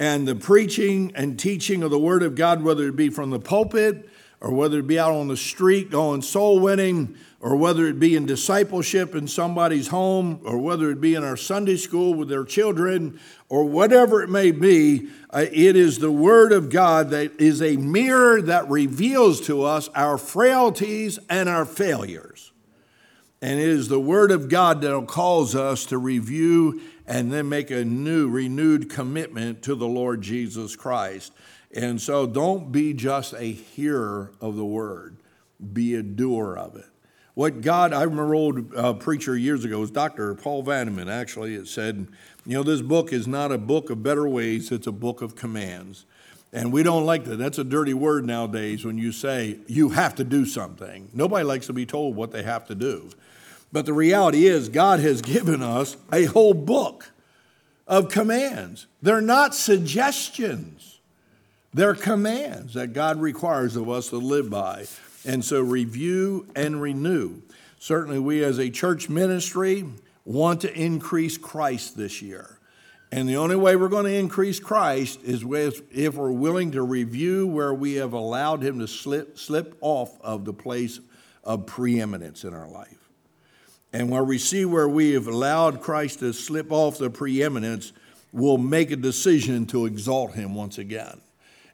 And 0.00 0.26
the 0.26 0.34
preaching 0.34 1.12
and 1.14 1.38
teaching 1.38 1.84
of 1.84 1.92
the 1.92 1.98
Word 2.00 2.24
of 2.24 2.34
God, 2.34 2.64
whether 2.64 2.88
it 2.88 2.96
be 2.96 3.10
from 3.10 3.30
the 3.30 3.38
pulpit 3.38 4.08
or 4.42 4.52
whether 4.52 4.80
it 4.80 4.88
be 4.88 4.98
out 4.98 5.12
on 5.12 5.28
the 5.28 5.36
street 5.36 5.88
going 5.88 6.20
soul 6.20 6.58
winning, 6.58 7.16
or 7.38 7.54
whether 7.54 7.86
it 7.86 8.00
be 8.00 8.16
in 8.16 8.26
discipleship 8.26 9.14
in 9.14 9.28
somebody's 9.28 9.88
home, 9.88 10.40
or 10.44 10.58
whether 10.58 10.90
it 10.90 11.00
be 11.00 11.14
in 11.14 11.22
our 11.22 11.36
Sunday 11.36 11.76
school 11.76 12.12
with 12.12 12.28
their 12.28 12.44
children, 12.44 13.20
or 13.48 13.64
whatever 13.64 14.20
it 14.20 14.28
may 14.28 14.50
be, 14.50 15.08
uh, 15.30 15.46
it 15.52 15.76
is 15.76 16.00
the 16.00 16.10
Word 16.10 16.52
of 16.52 16.70
God 16.70 17.10
that 17.10 17.40
is 17.40 17.62
a 17.62 17.76
mirror 17.76 18.42
that 18.42 18.68
reveals 18.68 19.40
to 19.42 19.62
us 19.62 19.88
our 19.94 20.18
frailties 20.18 21.20
and 21.30 21.48
our 21.48 21.64
failures. 21.64 22.50
And 23.40 23.60
it 23.60 23.68
is 23.68 23.86
the 23.86 24.00
Word 24.00 24.32
of 24.32 24.48
God 24.48 24.80
that 24.80 25.06
calls 25.06 25.54
us 25.54 25.86
to 25.86 25.98
review 25.98 26.80
and 27.06 27.32
then 27.32 27.48
make 27.48 27.70
a 27.70 27.84
new, 27.84 28.28
renewed 28.28 28.90
commitment 28.90 29.62
to 29.62 29.76
the 29.76 29.86
Lord 29.86 30.20
Jesus 30.20 30.74
Christ. 30.74 31.32
And 31.74 32.00
so 32.00 32.26
don't 32.26 32.70
be 32.70 32.92
just 32.92 33.32
a 33.34 33.52
hearer 33.52 34.32
of 34.40 34.56
the 34.56 34.64
word, 34.64 35.16
be 35.72 35.94
a 35.94 36.02
doer 36.02 36.56
of 36.56 36.76
it. 36.76 36.84
What 37.34 37.62
God, 37.62 37.94
I 37.94 38.02
remember 38.02 38.34
old 38.34 38.74
uh, 38.74 38.92
preacher 38.92 39.36
years 39.36 39.64
ago, 39.64 39.80
was 39.80 39.90
Dr. 39.90 40.34
Paul 40.34 40.64
Vanneman, 40.64 41.10
actually, 41.10 41.54
it 41.54 41.66
said, 41.66 42.08
you 42.44 42.54
know, 42.54 42.62
this 42.62 42.82
book 42.82 43.10
is 43.10 43.26
not 43.26 43.50
a 43.50 43.56
book 43.56 43.88
of 43.88 44.02
better 44.02 44.28
ways, 44.28 44.70
it's 44.70 44.86
a 44.86 44.92
book 44.92 45.22
of 45.22 45.34
commands. 45.34 46.04
And 46.52 46.70
we 46.70 46.82
don't 46.82 47.06
like 47.06 47.24
that. 47.24 47.38
That's 47.38 47.56
a 47.56 47.64
dirty 47.64 47.94
word 47.94 48.26
nowadays 48.26 48.84
when 48.84 48.98
you 48.98 49.10
say 49.10 49.58
you 49.66 49.90
have 49.90 50.14
to 50.16 50.24
do 50.24 50.44
something. 50.44 51.08
Nobody 51.14 51.44
likes 51.44 51.66
to 51.68 51.72
be 51.72 51.86
told 51.86 52.14
what 52.14 52.30
they 52.30 52.42
have 52.42 52.66
to 52.66 52.74
do. 52.74 53.08
But 53.72 53.86
the 53.86 53.94
reality 53.94 54.46
is, 54.46 54.68
God 54.68 55.00
has 55.00 55.22
given 55.22 55.62
us 55.62 55.96
a 56.12 56.26
whole 56.26 56.52
book 56.52 57.12
of 57.86 58.10
commands. 58.10 58.86
They're 59.00 59.22
not 59.22 59.54
suggestions. 59.54 60.91
They're 61.74 61.94
commands 61.94 62.74
that 62.74 62.92
God 62.92 63.18
requires 63.20 63.76
of 63.76 63.88
us 63.88 64.08
to 64.10 64.18
live 64.18 64.50
by. 64.50 64.86
And 65.24 65.44
so 65.44 65.60
review 65.60 66.46
and 66.54 66.82
renew. 66.82 67.42
Certainly, 67.78 68.18
we 68.18 68.44
as 68.44 68.58
a 68.58 68.70
church 68.70 69.08
ministry 69.08 69.86
want 70.24 70.60
to 70.62 70.72
increase 70.72 71.38
Christ 71.38 71.96
this 71.96 72.20
year. 72.20 72.58
And 73.10 73.28
the 73.28 73.36
only 73.36 73.56
way 73.56 73.76
we're 73.76 73.88
going 73.88 74.06
to 74.06 74.14
increase 74.14 74.58
Christ 74.60 75.20
is 75.24 75.44
if 75.44 76.14
we're 76.14 76.32
willing 76.32 76.72
to 76.72 76.82
review 76.82 77.46
where 77.46 77.74
we 77.74 77.94
have 77.94 78.12
allowed 78.12 78.62
him 78.62 78.78
to 78.78 78.88
slip, 78.88 79.38
slip 79.38 79.76
off 79.80 80.20
of 80.20 80.44
the 80.44 80.54
place 80.54 81.00
of 81.44 81.66
preeminence 81.66 82.44
in 82.44 82.54
our 82.54 82.68
life. 82.68 83.10
And 83.92 84.10
where 84.10 84.24
we 84.24 84.38
see 84.38 84.64
where 84.64 84.88
we 84.88 85.12
have 85.12 85.26
allowed 85.26 85.80
Christ 85.80 86.20
to 86.20 86.32
slip 86.32 86.72
off 86.72 86.98
the 86.98 87.10
preeminence, 87.10 87.92
we'll 88.32 88.58
make 88.58 88.90
a 88.90 88.96
decision 88.96 89.66
to 89.66 89.86
exalt 89.86 90.32
him 90.32 90.54
once 90.54 90.78
again 90.78 91.20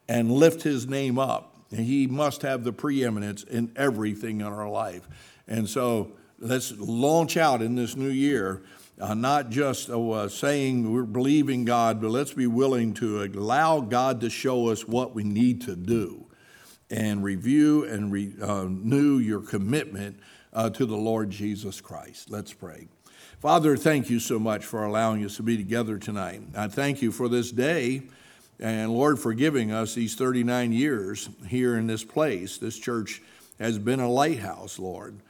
and 0.09 0.31
lift 0.31 0.62
his 0.62 0.87
name 0.87 1.18
up. 1.18 1.57
And 1.71 1.81
he 1.81 2.07
must 2.07 2.42
have 2.42 2.64
the 2.64 2.73
preeminence 2.73 3.42
in 3.42 3.73
everything 3.77 4.40
in 4.40 4.47
our 4.47 4.68
life. 4.68 5.07
And 5.47 5.68
so 5.68 6.12
let's 6.38 6.73
launch 6.79 7.37
out 7.37 7.61
in 7.61 7.75
this 7.75 7.94
new 7.94 8.09
year 8.09 8.62
uh, 9.01 9.14
not 9.14 9.51
just 9.51 9.90
uh, 9.90 10.29
saying 10.29 10.92
we're 10.92 11.05
believing 11.05 11.64
God, 11.64 12.01
but 12.01 12.11
let's 12.11 12.33
be 12.33 12.47
willing 12.47 12.94
to 12.94 13.23
allow 13.23 13.81
God 13.81 14.21
to 14.23 14.31
show 14.31 14.68
us 14.68 14.87
what 14.87 15.14
we 15.14 15.25
need 15.25 15.62
to 15.62 15.77
do 15.77 16.27
and 16.90 17.23
review 17.23 17.85
and 17.85 18.11
renew 18.11 19.18
your 19.18 19.40
commitment 19.40 20.18
uh, 20.53 20.71
to 20.71 20.87
the 20.87 20.97
Lord 20.97 21.31
Jesus 21.31 21.81
Christ. 21.81 22.31
Let's 22.31 22.53
pray. 22.53 22.88
Father, 23.40 23.77
thank 23.77 24.11
you 24.11 24.18
so 24.18 24.38
much 24.38 24.64
for 24.64 24.85
allowing 24.85 25.25
us 25.25 25.37
to 25.37 25.42
be 25.44 25.57
together 25.57 25.99
tonight. 25.99 26.42
I 26.57 26.66
thank 26.66 27.03
you 27.03 27.12
for 27.12 27.29
this 27.29 27.53
day. 27.53 28.03
And 28.61 28.92
Lord, 28.92 29.18
for 29.18 29.35
giving 29.35 29.71
us 29.71 29.94
these 29.94 30.14
39 30.14 30.73
years 30.73 31.29
here 31.47 31.77
in 31.77 31.87
this 31.87 32.03
place. 32.05 32.59
This 32.59 32.79
church 32.79 33.23
has 33.61 33.79
been 33.79 34.01
a 34.01 34.11
lighthouse, 34.11 34.79
Lord. 34.79 35.21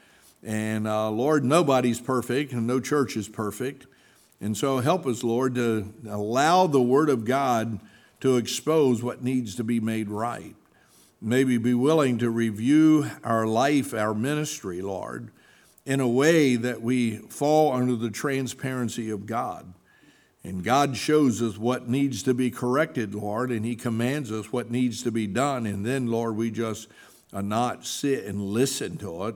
And 0.42 0.86
uh, 0.86 1.10
Lord, 1.10 1.44
nobody's 1.44 2.00
perfect 2.00 2.52
and 2.52 2.66
no 2.66 2.80
church 2.80 3.16
is 3.16 3.28
perfect. 3.28 3.86
And 4.40 4.56
so 4.56 4.78
help 4.78 5.06
us, 5.06 5.24
Lord, 5.24 5.56
to 5.56 5.92
allow 6.08 6.66
the 6.66 6.80
Word 6.80 7.10
of 7.10 7.24
God 7.24 7.80
to 8.20 8.36
expose 8.36 9.02
what 9.02 9.22
needs 9.22 9.56
to 9.56 9.64
be 9.64 9.80
made 9.80 10.08
right. 10.08 10.54
Maybe 11.20 11.58
be 11.58 11.74
willing 11.74 12.18
to 12.18 12.30
review 12.30 13.10
our 13.24 13.46
life, 13.46 13.92
our 13.92 14.14
ministry, 14.14 14.80
Lord, 14.80 15.30
in 15.84 16.00
a 16.00 16.08
way 16.08 16.54
that 16.54 16.80
we 16.80 17.16
fall 17.16 17.72
under 17.72 17.96
the 17.96 18.10
transparency 18.10 19.10
of 19.10 19.26
God. 19.26 19.74
And 20.44 20.62
God 20.62 20.96
shows 20.96 21.42
us 21.42 21.58
what 21.58 21.88
needs 21.88 22.22
to 22.22 22.32
be 22.32 22.50
corrected, 22.50 23.14
Lord, 23.14 23.50
and 23.50 23.64
He 23.64 23.76
commands 23.76 24.30
us 24.30 24.52
what 24.52 24.70
needs 24.70 25.02
to 25.02 25.10
be 25.10 25.26
done. 25.26 25.66
And 25.66 25.84
then, 25.84 26.06
Lord, 26.06 26.36
we 26.36 26.50
just 26.50 26.88
uh, 27.32 27.42
not 27.42 27.84
sit 27.84 28.24
and 28.24 28.40
listen 28.40 28.96
to 28.98 29.26
it, 29.26 29.34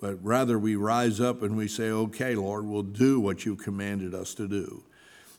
but 0.00 0.18
rather 0.24 0.58
we 0.58 0.76
rise 0.76 1.20
up 1.20 1.42
and 1.42 1.56
we 1.56 1.68
say, 1.68 1.90
okay, 1.90 2.34
Lord, 2.34 2.64
we'll 2.64 2.82
do 2.82 3.20
what 3.20 3.44
you 3.44 3.54
commanded 3.54 4.14
us 4.14 4.34
to 4.34 4.48
do. 4.48 4.82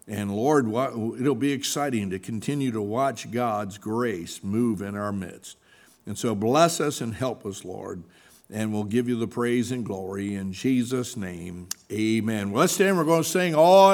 And 0.07 0.35
Lord, 0.35 0.67
it'll 0.67 1.35
be 1.35 1.51
exciting 1.51 2.09
to 2.09 2.19
continue 2.19 2.71
to 2.71 2.81
watch 2.81 3.31
God's 3.31 3.77
grace 3.77 4.43
move 4.43 4.81
in 4.81 4.95
our 4.95 5.11
midst. 5.11 5.57
And 6.05 6.17
so 6.17 6.35
bless 6.35 6.79
us 6.81 7.01
and 7.01 7.13
help 7.13 7.45
us, 7.45 7.63
Lord. 7.63 8.03
And 8.49 8.73
we'll 8.73 8.83
give 8.83 9.07
you 9.07 9.17
the 9.17 9.27
praise 9.27 9.71
and 9.71 9.85
glory 9.85 10.35
in 10.35 10.51
Jesus' 10.51 11.15
name. 11.15 11.69
Amen. 11.91 12.51
Well, 12.51 12.61
let's 12.61 12.73
stand. 12.73 12.97
We're 12.97 13.05
going 13.05 13.23
to 13.23 13.29
sing 13.29 13.55
all. 13.55 13.89